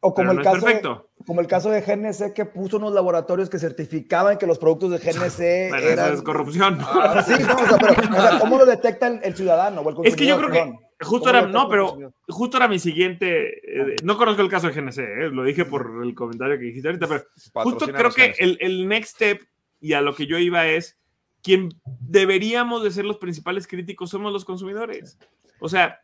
[0.00, 2.78] O como pero el, no es caso de, como el caso de GNC que puso
[2.78, 5.38] unos laboratorios que certificaban que los productos de GNC
[5.70, 6.14] Bueno, eso eran...
[6.14, 6.78] es corrupción.
[6.80, 9.88] Ah, sí, no, o sea, pero, o sea, ¿cómo lo detecta el, el ciudadano o
[9.88, 10.08] el consumidor?
[10.08, 10.72] Es que yo creo que
[11.04, 14.80] justo ¿Cómo era, no, pero justo era mi siguiente, eh, no conozco el caso de
[14.80, 17.24] GNC, eh, lo dije por el comentario que dijiste ahorita, pero
[17.64, 19.42] justo creo que el, el next step
[19.80, 20.98] y a lo que yo iba es,
[21.42, 25.18] quien deberíamos de ser los principales críticos somos los consumidores.
[25.58, 26.00] O sea,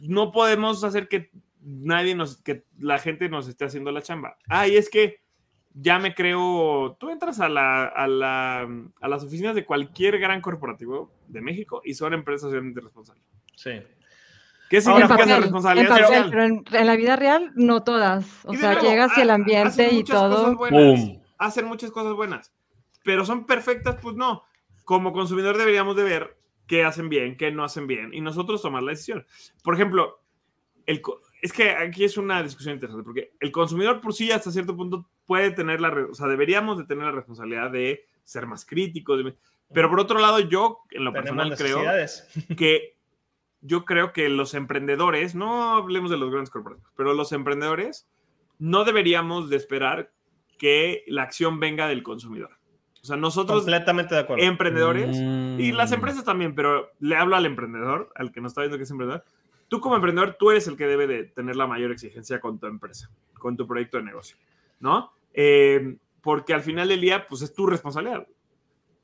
[0.00, 4.36] no podemos hacer que nadie nos, que la gente nos esté haciendo la chamba.
[4.48, 5.20] Ah, y es que
[5.74, 8.68] ya me creo, tú entras a, la, a, la,
[9.00, 13.24] a las oficinas de cualquier gran corporativo de México y son empresas socialmente responsables.
[13.54, 13.82] Sí.
[14.70, 16.30] ¿Qué significa esa papel, en responsabilidad papel, social?
[16.30, 18.26] pero en, en la vida real no todas.
[18.44, 20.56] O sea, nuevo, llegas y el ambiente hacen y muchas cosas todo.
[20.56, 21.10] buenas.
[21.38, 22.52] Hacen muchas cosas buenas,
[23.04, 24.42] pero son perfectas, pues no.
[24.84, 26.35] Como consumidor deberíamos de ver
[26.66, 29.26] qué hacen bien, qué no hacen bien, y nosotros tomar la decisión.
[29.62, 30.20] Por ejemplo,
[30.86, 31.02] el,
[31.42, 35.08] es que aquí es una discusión interesante, porque el consumidor por sí hasta cierto punto
[35.26, 39.20] puede tener la, o sea, deberíamos de tener la responsabilidad de ser más críticos,
[39.72, 41.80] pero por otro lado yo, en lo personal, creo
[42.56, 42.96] que
[43.60, 48.08] yo creo que los emprendedores, no hablemos de los grandes corporativos, pero los emprendedores
[48.58, 50.12] no deberíamos de esperar
[50.58, 52.58] que la acción venga del consumidor.
[53.06, 54.42] O sea, nosotros Completamente de acuerdo.
[54.44, 55.94] emprendedores y las Mm.
[55.94, 59.24] empresas también, pero le hablo al emprendedor, al que nos está viendo que es emprendedor.
[59.68, 62.66] Tú como emprendedor, tú eres el que debe de tener la mayor exigencia con tu
[62.66, 64.36] empresa, con tu proyecto de negocio,
[64.80, 65.12] ¿no?
[65.34, 68.26] Eh, porque al final del día, pues es tu responsabilidad.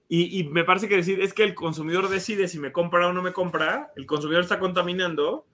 [0.09, 3.13] Y, y me parece que decir, es que el consumidor decide si me compra o
[3.13, 5.47] no me compra, el consumidor está contaminando.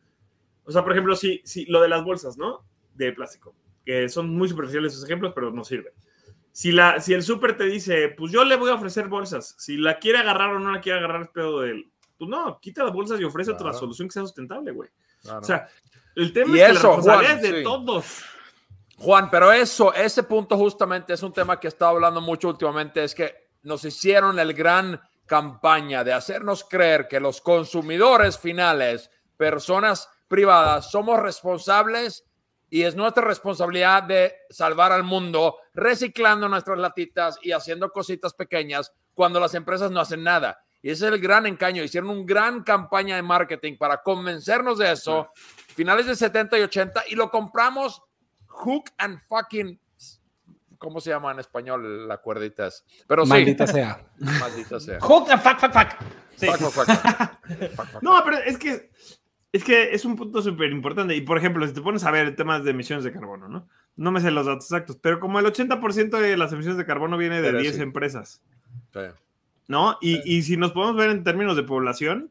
[0.64, 2.62] O sea, por ejemplo, si, si lo de las bolsas, ¿no?
[2.94, 5.92] De plástico, que son muy superficiales esos ejemplos, pero no sirven.
[6.58, 9.76] Si, la, si el súper te dice, pues yo le voy a ofrecer bolsas, si
[9.76, 11.92] la quiere agarrar o no la quiere agarrar es pedo de él.
[12.18, 13.78] Pues no, quita las bolsas y ofrece otra Claro.
[13.78, 14.90] solución que sea sustentable, güey.
[15.22, 15.38] Claro.
[15.38, 15.68] O sea,
[16.16, 17.62] el tema Y es que eso, la responsabilidad Juan, es de sí.
[17.62, 18.24] todos.
[18.96, 23.04] Juan, pero eso, ese punto justamente es un tema que he estado hablando mucho últimamente,
[23.04, 30.10] es que nos hicieron el gran campaña de hacernos creer que los consumidores finales, personas
[30.26, 32.24] privadas, somos responsables
[32.70, 38.92] y es nuestra responsabilidad de salvar al mundo reciclando nuestras latitas y haciendo cositas pequeñas
[39.14, 40.58] cuando las empresas no hacen nada.
[40.82, 41.82] Y ese es el gran engaño.
[41.82, 45.30] Hicieron una gran campaña de marketing para convencernos de eso,
[45.74, 48.02] finales de 70 y 80, y lo compramos
[48.46, 49.80] hook and fucking.
[50.78, 52.68] ¿Cómo se llama en español la cuerdita?
[52.68, 52.84] es?
[53.08, 54.06] Pero sí, Maldita sea.
[54.18, 55.00] maldita sea.
[55.00, 55.88] Hook and fuck, fuck, fuck.
[56.36, 56.46] Sí.
[56.46, 57.38] Fuck, fuck, fuck, fuck.
[57.74, 58.02] Fuck, fuck.
[58.02, 58.90] No, pero es que
[59.52, 61.14] es que es un punto súper importante.
[61.16, 63.66] Y por ejemplo, si te pones a ver temas de emisiones de carbono, ¿no?
[63.96, 67.16] No me sé los datos exactos, pero como el 80% de las emisiones de carbono
[67.16, 67.82] viene de Pero 10 sí.
[67.82, 68.42] empresas,
[68.92, 69.00] Sí.
[69.66, 69.98] ¿no?
[70.00, 72.30] Y, y si nos podemos ver en términos de población,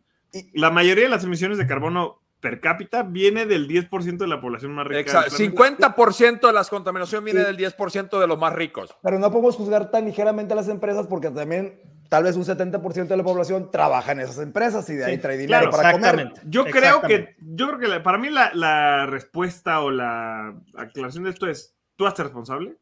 [0.54, 4.74] la mayoría de las emisiones de carbono per cápita viene del 10% de la población
[4.74, 5.00] más rica.
[5.00, 5.36] Exacto.
[5.38, 8.96] del 50% de las contaminación viene del 10% de los más ricos.
[9.02, 11.80] Pero no podemos juzgar tan ligeramente a las empresas porque también
[12.10, 15.22] tal vez un 70% de la población trabaja en esas empresas y de ahí Sí,
[15.22, 16.10] trae dinero claro, para comer.
[16.16, 16.42] Exactamente.
[16.50, 17.36] Yo creo Exactamente.
[17.36, 21.48] que, yo creo que la- para mí la, la respuesta o la aclaración de esto
[21.48, 22.78] es, tú hazte responsable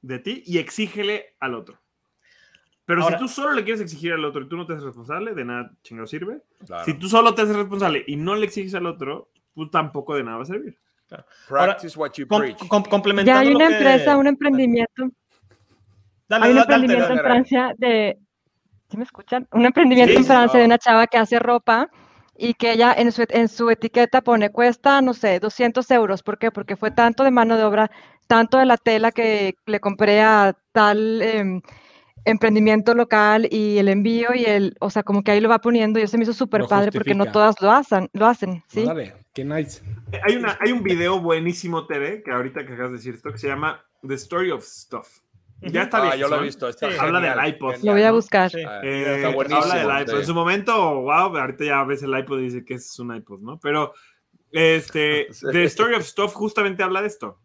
[0.00, 1.80] de ti y exígele al otro.
[2.84, 4.84] Pero Ahora- si tú solo le quieres exigir al otro y tú no te haces
[4.84, 6.40] responsable, de nada chingado sirve.
[6.66, 6.84] Claro.
[6.84, 10.24] Si tú solo te haces responsable y no le exiges al otro, pues tampoco de
[10.24, 10.78] nada va a servir.
[11.48, 12.66] Practice what you Com- preach.
[12.68, 15.08] com- complementando Ya hay lo una que- empresa, un emprendimiento.
[16.28, 17.20] Dale, Hay un dale, dale, emprendimiento dale.
[17.20, 18.18] en Francia de,
[18.90, 19.48] ¿sí me escuchan?
[19.52, 20.74] Un emprendimiento Sí, en Francia de no.
[20.74, 21.90] una chava que hace ropa
[22.36, 26.22] y que ella en su, en su etiqueta pone cuesta, no sé, 200 euros.
[26.22, 26.50] ¿Por qué?
[26.50, 27.90] Porque fue tanto de mano de obra,
[28.26, 31.60] tanto de la tela que le compré a tal em,
[32.24, 35.98] emprendimiento local y el envío y el, o sea, como que ahí lo va poniendo
[35.98, 38.84] y eso se me hizo súper padre porque no todas lo hacen, lo hacen, ¿sí?
[38.84, 39.82] Órale, qué nice.
[40.22, 43.38] Hay, una, hay un video buenísimo, Tere, que ahorita que acabas de decir esto, que
[43.38, 45.08] se llama The Story of Stuff.
[45.60, 46.18] Ya está Ah, bien.
[46.18, 46.68] yo lo he visto.
[46.68, 46.96] Está Sí.
[46.98, 47.76] Habla del iPod.
[47.82, 48.14] Lo voy a ¿no?
[48.14, 48.50] buscar.
[48.50, 48.62] Sí.
[48.66, 49.62] Ah, Eh, está buenísimo.
[49.62, 50.12] habla del iPod.
[50.14, 50.20] sí.
[50.20, 53.40] En su momento, wow, ahorita ya ves el iPod y dice que es un iPod,
[53.40, 53.58] ¿no?
[53.60, 53.92] Pero
[54.52, 55.46] este, Sí.
[55.52, 57.40] The Story of Stuff justamente habla de esto.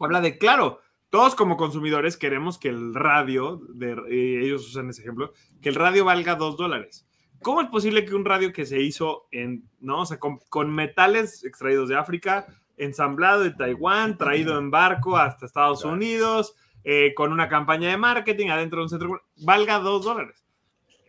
[0.00, 0.80] Habla de, claro,
[1.10, 5.32] todos como consumidores queremos que el radio, de, y ellos usan ese ejemplo,
[5.62, 7.06] que el radio valga dos dólares.
[7.40, 10.74] ¿Cómo es posible que un radio que se hizo en, no, o sea, con, con
[10.74, 12.46] metales extraídos de África,
[12.76, 15.94] ensamblado de Taiwán, traído en barco hasta Estados Claro.
[15.94, 16.54] Unidos,
[16.84, 20.44] eh, con una campaña de marketing adentro de un centro, valga dos dólares?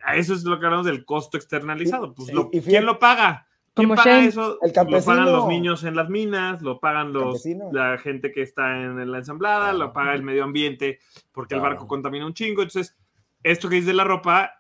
[0.04, 2.14] A Eso es lo que hablamos del costo externalizado.
[2.14, 3.48] Pues, lo- y ¿Quién lo paga?
[3.74, 4.28] ¿Quién Como paga Shane.
[4.28, 4.58] eso?
[4.62, 8.82] El Lo pagan los niños en las minas, lo pagan los, la gente que está
[8.82, 11.00] en la ensamblada, lo paga el medio ambiente
[11.34, 11.76] porque el Claro.
[11.76, 12.62] barco contamina un chingo.
[12.62, 12.96] Entonces,
[13.44, 14.54] esto que dice de la ropa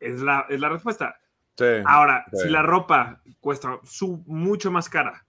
[0.00, 1.16] es la, es la respuesta.
[1.56, 1.64] Sí.
[1.84, 2.44] Ahora, Sí.
[2.44, 5.26] si la ropa cuesta su, mucho más cara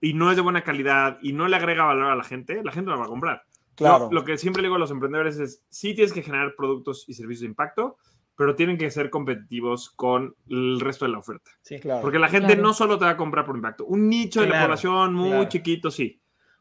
[0.00, 2.70] y no es de buena calidad y no le agrega valor a la gente, la
[2.72, 3.42] gente la va a comprar.
[3.78, 4.10] Claro.
[4.10, 7.14] Yo lo que siempre digo a los emprendedores es, sí tienes que generar productos y
[7.14, 7.96] servicios de impacto,
[8.36, 11.50] pero tienen que ser competitivos con el resto de la oferta.
[11.62, 11.78] Sí.
[11.80, 12.02] Claro.
[12.02, 12.62] Porque la gente Claro.
[12.62, 13.84] no solo te va a comprar por impacto.
[13.86, 15.48] Un nicho de la población muy claro.
[15.48, 16.20] chiquito, sí.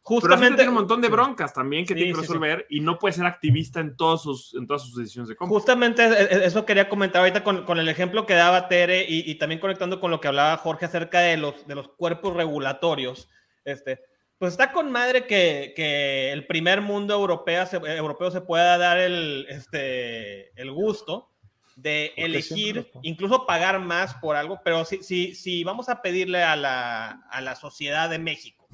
[0.09, 2.21] Pero la gente Justamente tiene un montón de broncas también que Sí, tiene que sí,
[2.21, 2.27] sí.
[2.33, 5.53] resolver y no puede ser activista en, todos sus, en todas sus decisiones de compra.
[5.53, 9.59] Justamente eso quería comentar ahorita con, con el ejemplo que daba Tere y, y también
[9.59, 13.29] conectando con lo que hablaba Jorge acerca de los, de los cuerpos regulatorios.
[13.65, 13.99] Este,
[14.37, 18.77] pues está con madre que, que el primer mundo europeo se, eh, europeo se pueda
[18.77, 21.31] dar el, este, el gusto
[21.75, 26.55] de elegir, incluso pagar más por algo, pero si, si, si vamos a pedirle a
[26.55, 28.67] la, a la sociedad de México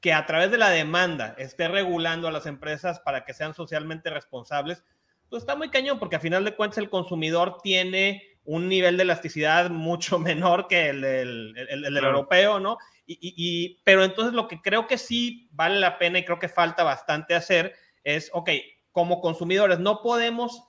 [0.00, 4.10] que a través de la demanda esté regulando a las empresas para que sean socialmente
[4.10, 4.84] responsables,
[5.30, 9.02] pues está muy cañón, porque a final de cuentas el consumidor tiene un nivel de
[9.04, 12.08] elasticidad mucho menor que el del, el- el del Claro.
[12.08, 12.78] europeo, ¿no?
[13.06, 16.38] Y, y- y- pero entonces lo que creo que sí vale la pena y creo
[16.38, 18.50] que falta bastante hacer es, ok,
[18.92, 20.64] como consumidores no podemos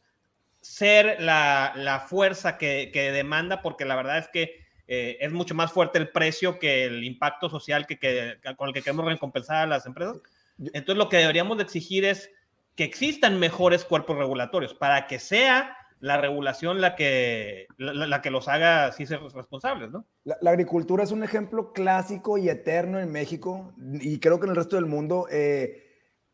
[0.61, 5.53] ser la, la fuerza que, que demanda, porque la verdad es que eh, es mucho
[5.55, 9.57] más fuerte el precio que el impacto social que, que- con el que queremos recompensar
[9.57, 10.17] a las empresas.
[10.59, 12.32] Entonces lo que deberíamos de exigir es
[12.76, 18.48] que existan mejores cuerpos regulatorios para que sea la regulación la que, la, que los
[18.48, 20.06] haga así ser responsables, ¿no?
[20.24, 24.56] La, agricultura es un ejemplo clásico y eterno en México y creo que en el
[24.56, 25.28] resto del mundo.
[25.32, 25.84] eh,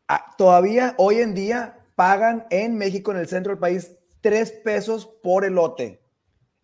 [0.08, 5.06] ah, todavía hoy en día pagan en México, en el centro del país, tres pesos
[5.22, 6.02] por elote.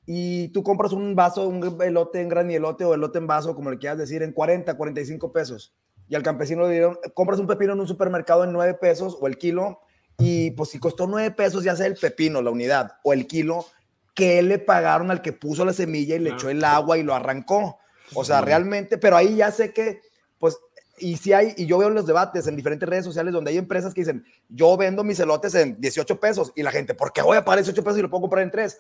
[0.07, 3.71] Y tú compras un vaso, un elote en gran elote o elote en vaso, como
[3.71, 5.75] le quieras decir, en 40, 45 pesos.
[6.09, 9.27] Y al campesino le dieron, compras un pepino en un supermercado en 9 pesos o
[9.27, 9.81] el kilo.
[10.19, 13.67] Y pues si costó 9 pesos, ya sea el pepino, la unidad o el kilo,
[14.15, 17.15] ¿qué le pagaron al que puso la semilla y le echó el agua y lo
[17.15, 17.79] arrancó?
[18.15, 20.01] O sea, realmente, pero ahí ya sé que,
[20.39, 20.59] pues,
[20.99, 23.95] y si hay, y yo veo los debates en diferentes redes sociales donde hay empresas
[23.95, 27.37] que dicen, yo vendo mis elotes en 18 pesos y la gente, ¿por qué voy
[27.37, 28.77] a pagar 18 pesos y lo puedo comprar en 3?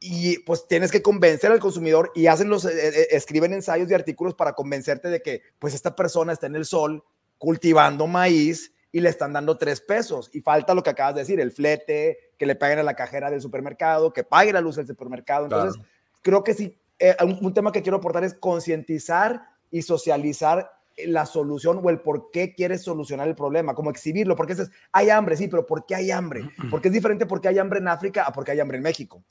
[0.00, 3.94] Y pues tienes que convencer al consumidor y hacen los, eh, eh, escriben ensayos y
[3.94, 7.02] artículos para convencerte de que pues esta persona está en el sol
[7.38, 10.30] cultivando maíz y le están dando 3 pesos.
[10.32, 13.30] Y falta lo que acabas de decir, el flete, que le paguen a la cajera
[13.30, 15.44] del supermercado, que pague la luz del supermercado.
[15.44, 15.82] Entonces,
[16.20, 20.70] creo que sí, eh, un, un tema que quiero aportar es concientizar y socializar
[21.06, 25.10] la solución o el por qué quieres solucionar el problema, como exhibirlo, porque es, hay
[25.10, 26.42] hambre, sí, pero ¿por qué hay hambre?
[26.70, 29.22] Porque es diferente porque hay hambre en África a porque hay hambre en México,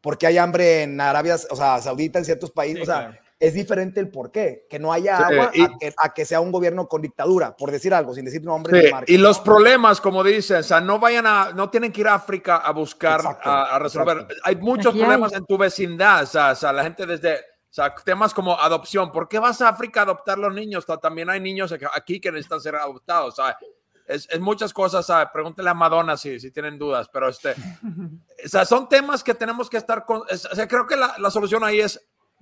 [0.00, 3.23] porque hay hambre en Arabia, o sea, Saudita, en ciertos países, Sí, o sea, claro.
[3.40, 6.24] Es diferente el por qué, que no haya Sí, agua y- a, que, a que
[6.24, 9.12] sea un gobierno con dictadura, por decir algo, sin decir nombres Sí, de marca.
[9.12, 12.14] y los problemas, como dicen, o sea, no vayan a, no tienen que ir a
[12.14, 14.18] África a buscar, Exacto, a, a resolver.
[14.18, 14.34] exacto.
[14.44, 15.04] Hay muchos Aquí hay.
[15.04, 17.40] problemas en tu vecindad, o sea, o sea, la gente desde, o
[17.74, 19.10] sea, temas como adopción.
[19.10, 20.86] ¿Por qué vas a África a adoptar los niños?
[20.86, 23.58] Ta- También hay niños aquí- que necesitan ser adoptados, o sea,
[24.06, 25.30] es, es muchas cosas, ¿sabe?
[25.32, 27.54] Pregúntele a Madonna si, si tienen dudas, pero este,
[28.44, 31.30] o sea, son temas que tenemos que estar con, o sea, creo que la, la
[31.30, 32.00] solución ahí es,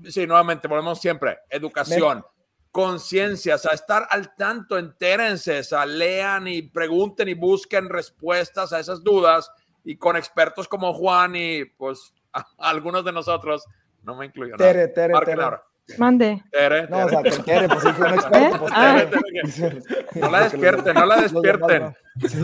[0.09, 2.25] sí, nuevamente, volvemos siempre, educación,
[2.71, 8.73] conciencia, o sea, estar al tanto, entérense, o sea, lean y pregunten y busquen respuestas
[8.73, 9.51] a esas dudas
[9.85, 13.65] y con expertos como Juan y pues a- algunos de nosotros,
[14.03, 14.57] no me incluyo.
[14.57, 14.73] nada.
[14.73, 15.45] Tere, Tere, Marquen Tere.
[15.45, 15.63] ahora.
[15.99, 16.43] Mande.
[16.51, 17.31] Tere, No, o Tere.
[17.31, 18.59] sea, que quiere, pues sí, fue un experto.
[18.61, 19.05] Pues, Ah.
[19.11, 19.83] Tere.
[20.15, 21.83] No la despierten, no la despierten.
[21.83, 21.95] no.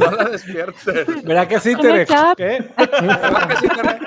[0.07, 1.23] No la despierten.
[1.25, 2.07] ¿Verdad que sí, Tere?
[2.37, 2.71] ¿Qué?
[2.77, 3.99] ¿Verdad que sí, Tere?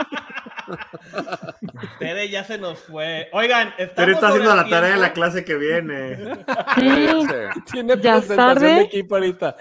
[2.00, 3.30] Tere ya se nos fue.
[3.32, 6.18] Oigan, estamos está haciendo la tarea de la clase que viene.
[6.76, 7.18] Sí.
[7.72, 8.68] Tiene Ya es presentación tarde.
[8.68, 9.56] de equipo ahorita.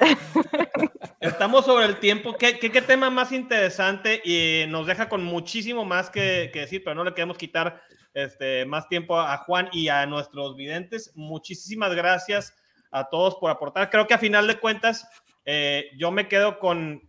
[1.21, 2.35] Estamos sobre el tiempo.
[2.37, 4.23] ¿Qué, qué, qué tema más interesante?
[4.25, 7.83] Y nos deja con muchísimo más que, que decir, pero no le queremos quitar
[8.15, 11.13] este, más tiempo a Juan y a nuestros videntes.
[11.15, 12.55] Muchísimas gracias
[12.91, 13.91] a todos por aportar.
[13.91, 15.07] Creo que a final de cuentas,
[15.45, 17.09] eh, yo me quedo con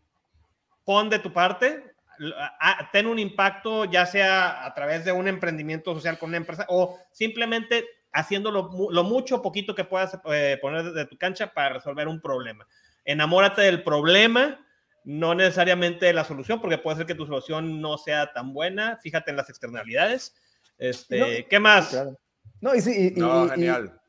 [0.83, 1.90] pon de tu parte,
[2.91, 6.99] ten un impacto, ya sea a través de un emprendimiento social con una empresa o
[7.11, 11.53] simplemente haciendo lo, mu- lo mucho o poquito que puedas eh, poner de, tu cancha
[11.53, 12.67] para resolver un problema.
[13.05, 14.65] Enamórate del problema,
[15.03, 18.97] no necesariamente de la solución, porque puede ser que tu solución no sea tan buena.
[19.01, 20.35] Fíjate en las externalidades.
[20.77, 21.89] Este, No, ¿Qué más?
[21.89, 22.17] Claro.
[22.59, 24.00] No, y sí, y- No, y- genial.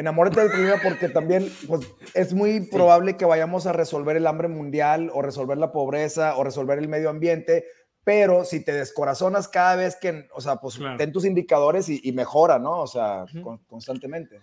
[0.00, 1.82] Enamórate del problema porque también pues,
[2.14, 6.44] es muy probable que vayamos a resolver el hambre mundial o resolver la pobreza o
[6.44, 7.64] resolver el medio ambiente,
[8.02, 10.96] pero si te descorazonas cada vez que, o sea, pues Claro.
[10.96, 12.80] ten tus indicadores y, y mejora, ¿no?
[12.80, 14.40] O sea, con- constantemente.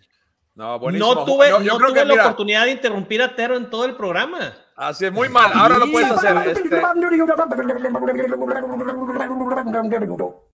[0.56, 1.14] No, buenísimo.
[1.14, 3.58] No tuve, No, yo no creo tuve que, la mira, oportunidad de interrumpir a Tero
[3.58, 4.54] en todo el programa.
[4.76, 5.52] así es muy mal.
[5.54, 6.36] Ahora lo puedes hacer.
[6.48, 6.70] Este.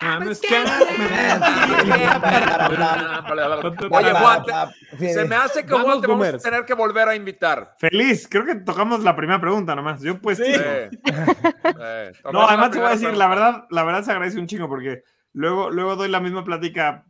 [3.90, 5.28] Oye, Juan, te- Sí, se sí.
[5.28, 7.74] me hace que Vamos, te vamos a tener que volver a invitar.
[7.78, 10.00] Feliz, creo que tocamos la primera pregunta nomás.
[10.02, 10.44] Yo pues Sí.
[10.46, 10.90] Eh,
[12.32, 13.18] No, además la te voy a decir, pregunta.
[13.18, 17.04] la verdad, la verdad se agradece un chingo porque luego, luego doy la misma plática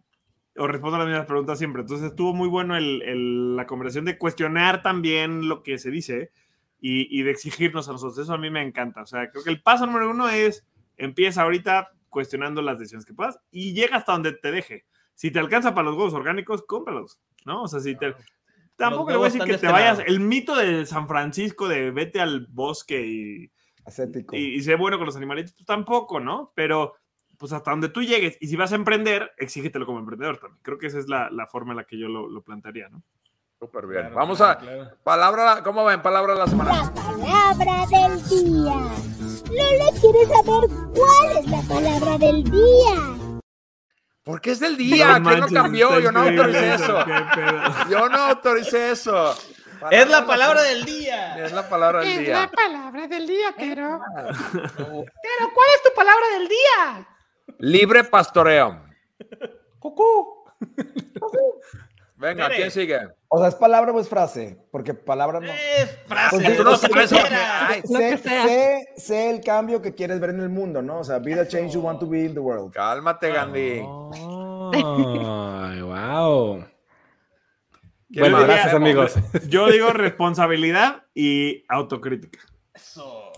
[0.57, 1.82] o respondo las mismas preguntas siempre.
[1.82, 6.30] Entonces estuvo muy bueno el- el- la conversación de cuestionar también lo que se dice
[6.80, 8.18] y, y de exigirnos a nosotros.
[8.18, 9.03] Eso a mí me encanta.
[9.03, 10.64] O sea, creo que el paso número uno es
[10.97, 14.86] empieza ahorita cuestionando las decisiones que puedas y llega hasta donde te deje.
[15.14, 17.64] Si te alcanza para los huevos orgánicos, cómpralos, ¿no?
[17.64, 18.14] O sea, si te...
[18.76, 19.98] Tampoco le voy a decir que te este vayas...
[20.06, 23.52] El mito de San Francisco de vete al bosque y
[23.84, 24.34] Ascético.
[24.34, 26.52] y, y sé bueno con los animalitos, pues tampoco, ¿no?
[26.54, 26.94] Pero
[27.36, 30.62] pues hasta donde tú llegues, y si vas a emprender, exígetelo como emprendedor también.
[30.62, 33.02] Creo que esa es la, la forma en la que yo lo, lo plantearía, ¿no?
[33.64, 34.02] Súper bien.
[34.02, 34.58] Claro, Vamos claro, a.
[34.58, 34.90] claro.
[35.02, 36.02] Palabra, ¿cómo ven?
[36.02, 36.72] Palabra de la semana.
[36.74, 38.74] La palabra del día.
[39.50, 43.40] Lola quiere saber cuál es la palabra del día.
[44.22, 45.18] ¿Por qué es del día?
[45.18, 45.98] No ¿Quién lo cambió?
[46.00, 46.98] Yo no autoricé eso.
[47.88, 49.34] Yo no autoricé eso.
[49.90, 51.42] Es la palabra del día.
[51.44, 52.40] Es la palabra del Es día.
[52.42, 54.00] la palabra del día, Tero.
[54.14, 57.08] Tero, ¿cuál es tu palabra del día?
[57.60, 58.82] Libre pastoreo.
[59.78, 60.44] Cucú.
[62.24, 62.48] Venga.
[62.48, 62.98] ¿quién sigue?
[63.28, 64.56] O sea, ¿es palabra o es frase?
[64.70, 65.52] Porque palabra no.
[65.52, 66.36] Es frase.
[66.36, 70.80] Porque tú no sabes sé, sé- sé el cambio que quieres ver en el mundo,
[70.80, 71.00] ¿no?
[71.00, 72.72] O sea, be the change you want to be in the world.
[72.72, 73.80] Cálmate, Gandhi.
[74.72, 76.64] Ay, wow.
[78.10, 79.14] ¿Quién Bueno, gracias, amigos.
[79.48, 82.38] Yo digo responsabilidad y autocrítica.
[82.74, 83.32] Eso.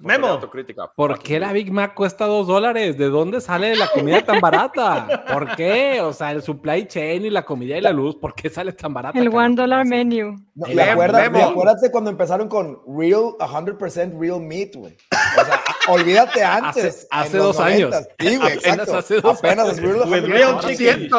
[0.00, 0.26] Memo.
[0.28, 0.90] autocrítica.
[0.94, 2.96] ¿Por qué la Big Mac cuesta dos dólares?
[2.98, 5.24] ¿De dónde sale la comida tan barata?
[5.32, 6.00] ¿Por qué?
[6.00, 8.92] O sea, el supply chain y la comida y la luz, ¿por qué sale tan
[8.94, 9.18] barata?
[9.18, 10.36] El one dollar menu.
[10.54, 11.44] No, y Memo, acuérdate, Memo.
[11.50, 14.96] acuérdate cuando empezaron con real, 100% real meat, güey.
[15.40, 17.06] O sea, olvídate antes.
[17.10, 17.90] Hace- hace dos años.
[17.92, 18.08] 90s.
[18.18, 18.96] Sí, güey, Apenas exacto.
[18.98, 20.26] hace dos Apenas es real, With 100%.
[20.26, 21.08] real chicken.
[21.08, 21.10] 100,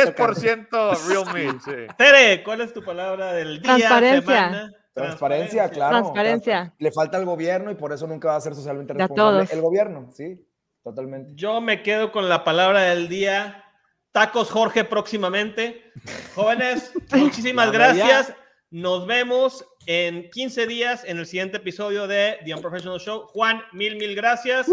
[0.00, 1.60] 110% real meat.
[1.64, 1.72] Sí.
[1.98, 3.76] Tere, ¿cuál es tu palabra del día?
[3.76, 4.20] Transparencia.
[4.48, 4.72] semana?
[5.02, 5.98] Transparencia, claro.
[5.98, 6.74] Transparencia.
[6.78, 9.52] Le falta al gobierno y por eso nunca va a ser socialmente responsable todos.
[9.52, 10.46] el gobierno, sí,
[10.82, 11.32] totalmente.
[11.34, 13.64] Yo me quedo con la palabra del día.
[14.12, 15.92] Tacos Jorge próximamente.
[16.34, 18.34] Jóvenes, muchísimas gracias.
[18.70, 23.26] Nos vemos en 15 días en el siguiente episodio de The Unprofessional Show.
[23.28, 24.68] Juan, mil, mil gracias.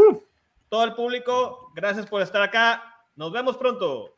[0.69, 2.83] Todo el público, gracias por estar acá.
[3.15, 4.17] Nos vemos pronto.